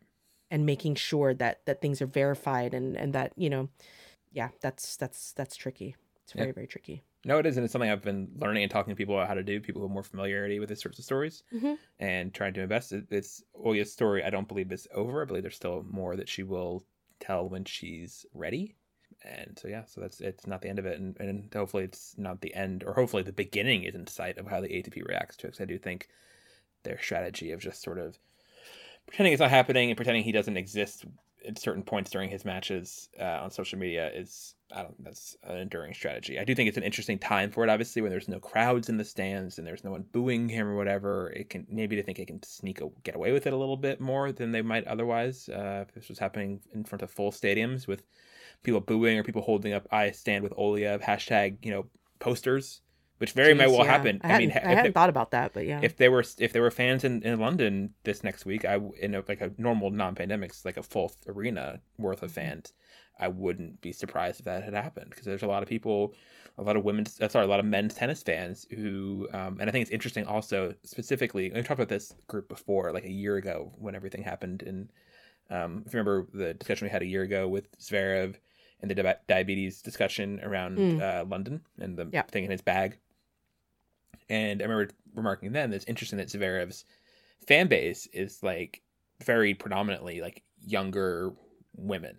[0.51, 3.68] and making sure that that things are verified and and that you know
[4.37, 6.43] yeah that's that's that's tricky it's Yeah.
[6.45, 8.97] very very tricky No, it is, and it's something I've been learning and talking to
[8.97, 9.61] people about how to do.
[9.61, 11.76] People who have more familiarity with these sorts of stories Mhm.
[11.99, 12.93] and trying to invest.
[12.93, 14.22] It- It's Olia's story.
[14.22, 15.22] I don't believe is over.
[15.22, 16.84] I believe there's still more that she will
[17.18, 18.76] tell when she's ready.
[19.24, 22.16] And so yeah, so that's it's not the end of it, and, and hopefully it's
[22.16, 25.37] not the end, or hopefully the beginning is in sight of how the ATP reacts
[25.39, 25.51] to it.
[25.51, 26.09] Because I do think
[26.84, 28.18] their strategy of just sort of
[29.09, 31.05] pretending it's not happening and pretending he doesn't exist
[31.47, 35.59] at certain points during his matches uh, on social media is I don't that's an
[35.59, 36.39] enduring strategy.
[36.39, 38.97] I do think it's an interesting time for it, obviously, when there's no crowds in
[38.97, 41.30] the stands and there's no one booing him or whatever.
[41.30, 43.76] It can maybe they think it can sneak a, get away with it a little
[43.76, 47.30] bit more than they might otherwise uh, if this was happening in front of full
[47.30, 48.03] stadiums with
[48.62, 51.87] people booing or people holding up "I stand with Olia" hashtag you know
[52.18, 52.80] posters,
[53.18, 53.92] which very might Jeez, well yeah.
[53.92, 54.20] happen.
[54.22, 56.52] i, hadn't, mean, I hadn't they- thought about that but yeah if there were if
[56.52, 59.90] there were fans in, in London this next week, I in a, like a normal
[59.90, 62.72] non-pandemics like a full arena worth of fans,
[63.18, 66.14] I wouldn't be surprised if that had happened because there's a lot of people,
[66.58, 69.68] a lot of women's, uh, sorry, a lot of men's tennis fans who, um, and
[69.68, 71.50] I think it's interesting also specifically.
[71.54, 74.90] We've talked about this group before, like a year ago when everything happened, and
[75.48, 78.34] um, if you remember the discussion we had a year ago with Zverev
[78.82, 81.00] and the di- diabetes discussion around Mm.
[81.00, 82.22] uh, London and the Yeah.
[82.22, 82.98] thing in his bag.
[84.28, 86.84] And I remember remarking then that it's interesting that Zverev's
[87.46, 88.82] fan base is like
[89.24, 91.32] very predominantly like younger
[91.74, 92.16] women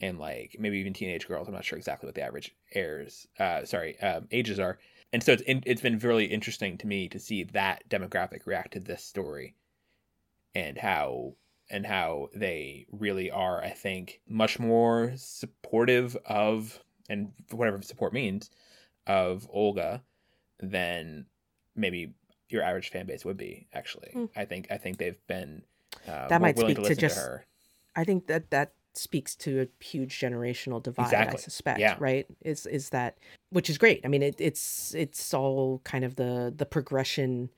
[0.00, 1.48] and like maybe even teenage girls.
[1.48, 4.78] I'm not sure exactly what the average airs, uh, sorry, um, ages are.
[5.12, 8.74] And so it's in, it's been really interesting to me to see that demographic react
[8.74, 9.56] to this story
[10.54, 11.34] and how
[11.68, 18.50] and how they really are, I think, much more supportive of and whatever support means
[19.06, 20.02] of Olga
[20.62, 21.26] than
[21.76, 22.14] maybe
[22.48, 23.66] your average fan base would be.
[23.72, 24.24] Actually, Hmm.
[24.36, 25.62] I think I think they've been
[26.06, 27.46] uh, That might speak to to just- to her.
[27.96, 31.96] i think that that speaks to a huge generational divide i suspect Yeah.
[31.98, 33.18] right is is that
[33.50, 37.50] which is great i mean it, it's it's all kind of the the progression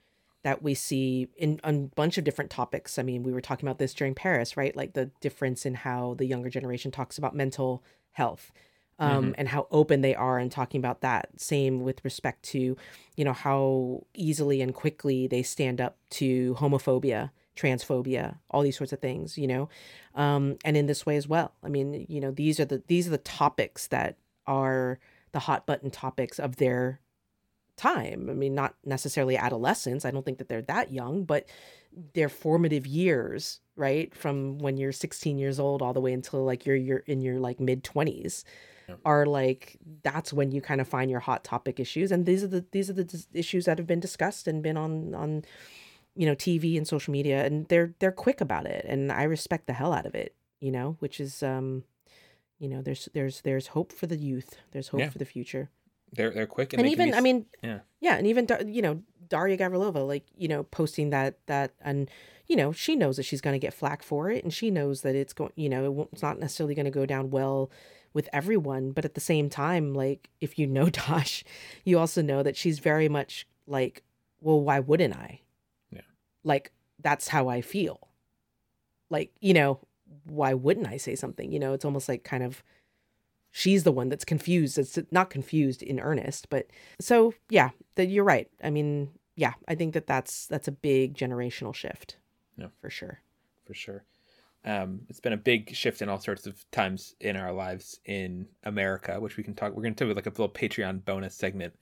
[0.43, 2.99] that we see in a bunch of different topics.
[2.99, 4.75] I mean, we were talking about this during Paris, right?
[4.75, 7.81] Like the difference in how the younger generation talks about mental
[8.11, 8.51] health.
[8.99, 9.35] Um, Mhm.
[9.37, 11.29] and how open they are in talking about that.
[11.39, 12.77] Same with respect to,
[13.17, 18.93] you know, how easily and quickly they stand up to homophobia, transphobia, all these sorts
[18.93, 19.67] of things, you know,
[20.15, 21.53] um, and in this way as well.
[21.63, 24.99] I mean, you know, these are the these are the topics that are
[25.31, 26.99] the hot button topics of their
[27.75, 28.29] time.
[28.29, 30.05] I mean, not necessarily adolescence.
[30.05, 31.47] I don't think that they're that young, but
[32.13, 34.13] their formative years, right?
[34.15, 37.39] From when you're 16 years old all the way until like you're you're in your
[37.39, 38.72] like mid 20s Yep.
[39.05, 42.47] Are like that's when you kind of find your hot topic issues and these are
[42.47, 45.43] the these are the dis- issues that have been discussed and been on on
[46.15, 49.67] you know TV and social media and they're they're quick about it and I respect
[49.67, 51.83] the hell out of it, you know, which is um
[52.59, 54.55] you know, there's there's there's hope for the youth.
[54.71, 55.09] There's hope Yeah.
[55.09, 55.69] for the future
[56.13, 57.79] They're they're quick and, and they even be I mean, yeah.
[57.99, 62.09] yeah, and even you know Daria Gavrilova, like you know, posting that that and
[62.47, 65.01] you know she knows that she's going to get flack for it, and she knows
[65.01, 67.71] that it's going, you know, it's not necessarily going to go down well
[68.13, 71.43] with everyone, but at the same time, like if you know Dosh,
[71.83, 74.03] you also know that she's very much like,
[74.41, 75.41] well, why wouldn't I?
[75.91, 76.01] Yeah.
[76.43, 78.07] like that's how I feel.
[79.09, 79.79] Like you know,
[80.25, 81.51] why wouldn't I say something?
[81.51, 82.63] You know, it's almost like kind of
[83.51, 84.77] she's the one that's confused.
[84.77, 86.67] It's not confused in earnest, but
[86.99, 88.49] so yeah, that you're right.
[88.63, 92.17] I mean, yeah, I think that that's that's a big generational shift.
[92.57, 92.67] Yeah.
[92.81, 93.19] for sure.
[93.65, 94.03] for sure.
[94.65, 98.47] Um, it's been a big shift in all sorts of times in our lives in
[98.63, 99.73] America, which we can talk.
[99.73, 101.73] We're going to do like a little Patreon bonus segment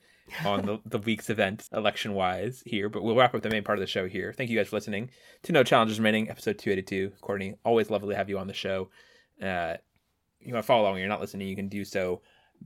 [0.44, 2.88] on the, the week's events, election wise, here.
[2.88, 4.32] But we'll wrap up the main part of the show here.
[4.32, 5.10] Thank you guys for listening
[5.44, 7.12] to No Challenges Remaining, episode 282.
[7.20, 8.90] Courtney, always lovely to have you on the show.
[9.40, 9.76] Uh,
[10.40, 12.20] you want to follow along, you're not listening, you can do so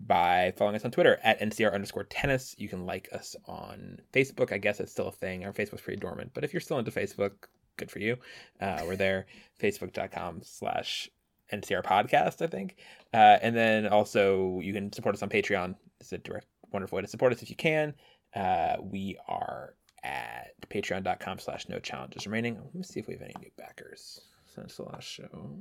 [0.07, 2.55] by following us on Twitter at NCR underscore tennis.
[2.59, 4.53] You can like us on Facebook.
[4.53, 5.45] I guess it's still a thing.
[5.45, 7.33] Our Facebook's pretty dormant, but if you're still into Facebook,
[7.77, 8.17] good for you.
[8.61, 9.27] Uh, we're there,
[9.61, 11.09] facebook.com slash
[11.53, 12.77] NCR podcast, I think.
[13.15, 15.75] Uh, and then also you can support us on Patreon.
[16.01, 17.95] It's a direct, wonderful way to support us if you can.
[18.35, 19.75] Uh, we are
[20.05, 22.57] at patreon.com slash no challenges remaining.
[22.57, 24.21] Let me see if we have any new backers
[24.55, 25.59] since the last show.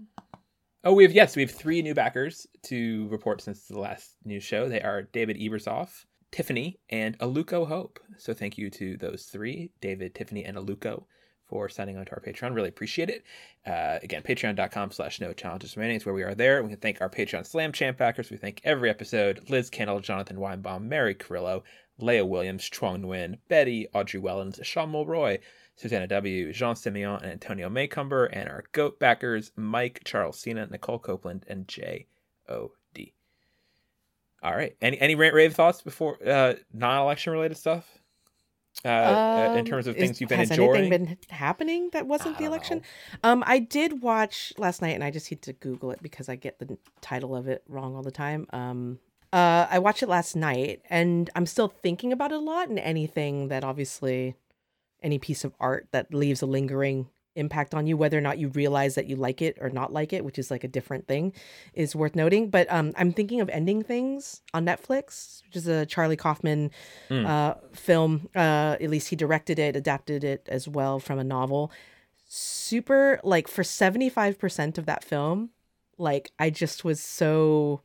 [0.83, 4.43] Oh, we have yes, we have three new backers to report since the last news
[4.43, 4.69] show.
[4.69, 7.99] They are David Ebersoff, Tiffany, and Aluko Hope.
[8.17, 11.05] So thank you to those three, David, Tiffany, and Aluko,
[11.47, 12.55] for signing on to our Patreon.
[12.55, 13.23] Really appreciate it.
[13.65, 16.63] Uh, again, patreon.com slash no challenges remaining is where we are there.
[16.63, 18.29] We can thank our Patreon Slam Champ backers.
[18.29, 21.63] We thank every episode Liz Kendall, Jonathan Weinbaum, Mary Carrillo,
[21.97, 25.39] Leah Williams, Chuang Nguyen, Betty, Audrey Wellens, Sean Mulroy,
[25.75, 30.99] Susanna W., Jean Simeon, and Antonio Maycumber, and our GOAT backers, Mike, Charles Cena, Nicole
[30.99, 33.13] Copeland, and J.O.D.
[34.41, 34.75] All right.
[34.81, 37.85] Any any rant rave thoughts before uh, non election related stuff?
[38.85, 40.75] Uh, uh, in Um, terms of is- things you've been has enjoying?
[40.93, 42.81] anything been happening that wasn't the election?
[43.23, 43.31] know.
[43.31, 46.35] Um, I did watch last night, and I just need to Google it because I
[46.35, 48.45] get the title of it wrong all the time.
[48.53, 48.99] Um,
[49.33, 52.69] uh, I watched it last night, and I'm still thinking about it a lot.
[52.69, 54.35] And anything that obviously,
[55.01, 58.47] any piece of art that leaves a lingering impact on you, whether or not you
[58.49, 61.33] realize that you like it or not like it, which is like a different thing,
[61.73, 62.49] is worth noting.
[62.49, 66.71] But um, I'm thinking of ending things on Netflix, which is a Charlie Kaufman
[67.09, 67.25] Mm.
[67.25, 68.29] uh, film.
[68.35, 71.71] Uh, at least he directed it, adapted it as well from a novel.
[72.27, 75.51] Super like for 75% of that film,
[75.97, 77.81] like I just was so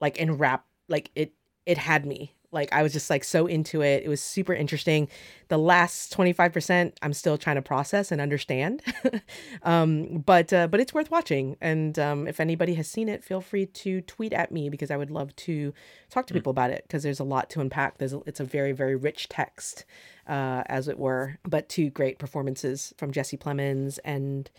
[0.00, 1.32] like enwrapped like it
[1.64, 4.02] it had me like i was just like so into it.
[4.04, 5.08] It was super interesting.
[5.48, 8.82] The last 25% i'm still trying to process and understand.
[9.62, 11.56] Um but uh, but it's worth watching.
[11.60, 14.96] And um if anybody has seen it feel free to tweet at me because i
[14.96, 15.72] would love to
[16.10, 17.98] talk to people about it because there's a lot to unpack.
[17.98, 19.84] There's a, it's a very very rich text
[20.28, 24.50] uh as it were but two great performances from jesse plemons and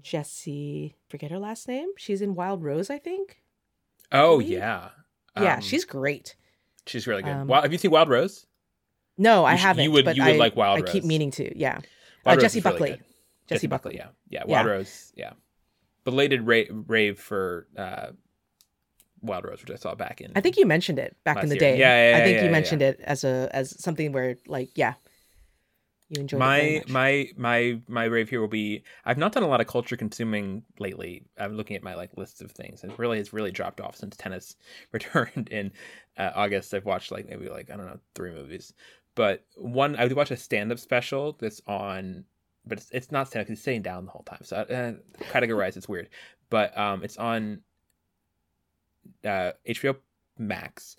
[0.00, 1.88] jessie forget her last name.
[1.96, 3.40] She's in wild rose i think.
[4.12, 4.88] Oh believe- yeah,
[5.40, 6.36] yeah Um, she's great
[6.86, 7.32] she's really good.
[7.32, 8.46] um, Wild, have you seen Wild Rose?
[9.16, 9.92] No, I You you haven't.
[9.92, 11.56] would- but you would I, like Wild I keep meaning to.
[11.58, 11.78] Yeah,
[12.26, 13.00] Uh, Jessie is really Buckley.
[13.46, 13.96] Jessie Buckley.
[13.96, 14.44] yeah, yeah.
[14.46, 14.72] Wild Yeah.
[14.72, 15.32] Rose, yeah.
[16.04, 18.08] Belated ra- rave for uh,
[19.22, 20.32] Wild Rose, which I saw back in.
[20.34, 21.60] I think you mentioned it back in the year.
[21.60, 21.78] day.
[21.78, 24.70] Yeah, yeah, yeah I think yeah, you mentioned it as a as something where like
[24.76, 24.94] yeah,
[26.14, 29.60] you enjoyed my my my my rave here will be i've not done a lot
[29.60, 31.22] of culture consuming lately.
[31.38, 32.82] I'm looking at my like list of things.
[32.82, 34.56] And really has really dropped off since tennis
[34.92, 35.72] returned in
[36.16, 36.74] uh, august.
[36.74, 38.72] I've watched like maybe like i don't know three movies.
[39.14, 42.24] But one i would watch a stand-up special that's on
[42.66, 44.92] but it's, it's not stand-up he's sitting down the whole time so uh,
[45.24, 46.08] categorize it's weird.
[46.50, 47.60] But um it's on
[49.24, 49.96] uh hbo
[50.38, 50.96] max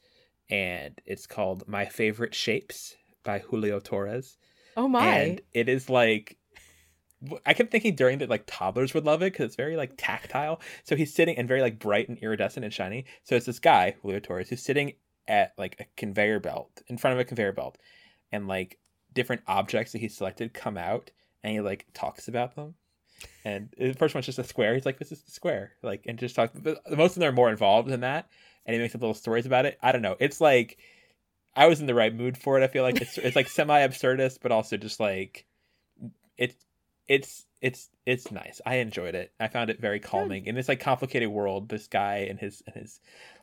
[0.50, 4.38] and it's called my favorite shapes by julio torres
[4.76, 6.38] oh my, and it is like
[7.46, 10.62] I kept thinking during that like toddlers would love it because it's very like tactile.
[10.84, 13.06] So he's sitting and very like bright and iridescent and shiny.
[13.24, 14.94] So it's this guy, Julio Torres, who's sitting
[15.28, 17.78] at like a conveyor belt in front of a conveyor belt,
[18.32, 18.80] and like
[19.14, 21.12] different objects that he selected come out,
[21.44, 22.76] and he like talks about them.
[23.44, 24.74] And the first one's just a square.
[24.76, 26.52] He's like, "This is the square," like, and just talk.
[26.90, 28.28] Most of them are more involved than that,
[28.66, 29.80] and he makes up little stories about it.
[29.82, 30.18] I don't know.
[30.20, 30.78] It's like
[31.56, 32.64] I was in the right mood for it.
[32.64, 35.46] I feel like it's it's like semi absurdist, but also just like
[36.38, 36.66] it's
[37.08, 38.62] it's it's it's nice.
[38.66, 39.32] I enjoyed it.
[39.40, 41.70] I found it very calming in this like complicated world.
[41.70, 43.00] This guy and his and his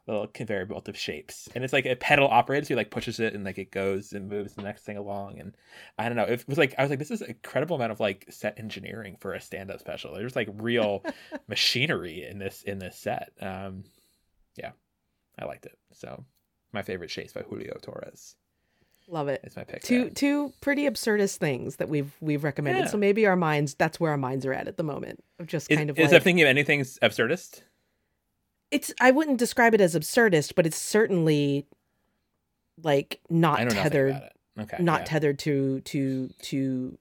[0.06, 2.66] little conveyor belt of shapes, and it's like a pedal operated.
[2.66, 5.38] So he like pushes it and like it goes and moves the next thing along.
[5.38, 5.56] And
[5.98, 6.24] I don't know.
[6.24, 9.16] It was like I was like, this is an incredible amount of like set engineering
[9.20, 10.14] for a stand up special.
[10.14, 11.04] There's like real
[11.48, 13.32] machinery in this in this set.
[13.40, 13.84] Um,
[14.56, 14.72] yeah,
[15.38, 15.78] I liked it.
[15.92, 16.24] So
[16.72, 18.36] my favorite shapes by Julio Torres
[19.08, 19.40] love it.
[19.44, 19.48] it.
[19.48, 19.82] is my pick.
[19.82, 20.10] Two there.
[20.10, 22.84] two pretty absurdist things that we've we've recommended.
[22.84, 22.90] Yeah.
[22.90, 25.70] So maybe our minds that's where our minds are at at the moment of just
[25.70, 27.62] Is, kind of is like that thinking of anything absurdist?
[28.70, 31.66] it's I wouldn't describe it as absurdist, but it's certainly
[32.82, 34.20] like not tethered.
[34.60, 34.76] Okay.
[34.82, 35.04] not yeah.
[35.04, 36.98] tethered to to to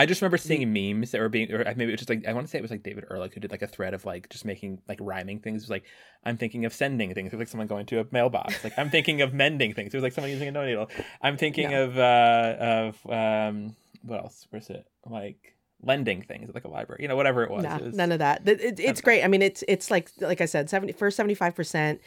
[0.00, 2.32] I just remember seeing memes that were being, or maybe it was just like I
[2.32, 4.28] want to say it was like David Ehrlich who did like a thread of like
[4.30, 5.62] just making like rhyming things.
[5.62, 5.84] It was like
[6.24, 7.32] I'm thinking of sending things.
[7.32, 8.64] It was like someone going to a mailbox.
[8.64, 9.92] Like I'm thinking of mending things.
[9.92, 10.88] It was like someone using a no needle.
[11.22, 11.80] I'm thinking Yeah.
[11.80, 12.56] of uh
[13.04, 14.46] of um what else?
[14.50, 14.86] Where's it?
[15.06, 17.02] Like lending things like a library.
[17.02, 17.62] You know, whatever it was.
[17.64, 18.46] Nah, It was- none of that.
[18.48, 19.22] It, it- it's great.
[19.24, 22.00] I mean, it's it's like like I said, seventy first seventy five percent.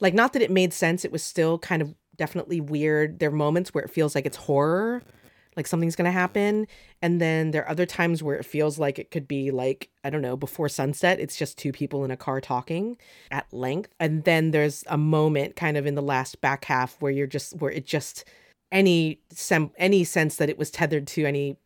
[0.00, 1.04] Like, not that it made sense.
[1.06, 3.18] It was still kind of definitely weird.
[3.18, 5.02] There are moments where it feels like it's horror,
[5.56, 6.66] like something's gonna happen,
[7.02, 10.10] and then there are other times where it feels like it could be like I
[10.10, 11.18] don't know before sunset.
[11.20, 12.96] It's just two people in a car talking
[13.30, 17.12] at length, and then there's a moment kind of in the last back half where
[17.12, 18.24] you're just where it just
[18.72, 21.56] any sem- any sense that it was tethered to any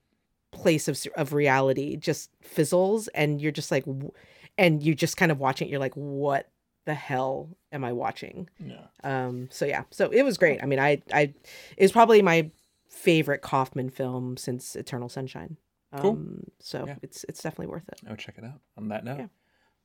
[0.53, 4.11] place of of reality just fizzles and you're just like w-
[4.59, 6.49] and you just kind of watching it you're like what
[6.87, 8.83] the hell am i watching Yeah.
[9.05, 11.33] um so yeah so it was great i mean i i
[11.77, 12.51] it was probably my
[12.91, 15.57] favorite kaufman film since eternal sunshine
[15.93, 16.19] um Cool.
[16.59, 16.97] so Yeah.
[17.03, 18.61] it's it's definitely worth it I would check it out.
[18.77, 19.27] On that note, Yeah.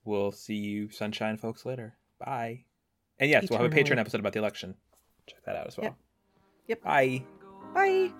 [0.03, 1.97] we'll see you sunshine folks later.
[2.19, 2.65] Bye.
[3.19, 4.75] And yes, we'll have a Patreon episode about the election.
[5.27, 5.85] Check that out as well.
[5.85, 5.95] Yep.
[6.67, 6.81] Yep.
[6.83, 7.23] Bye.
[7.73, 8.11] bye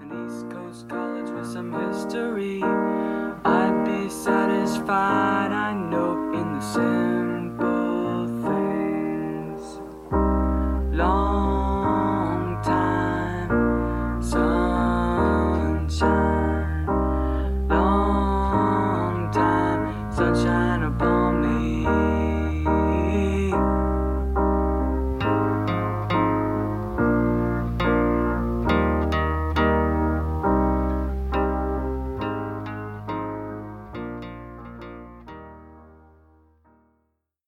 [0.00, 2.60] an East Coast college with some history.
[2.62, 7.25] I'd be satisfied, I know, in the sim.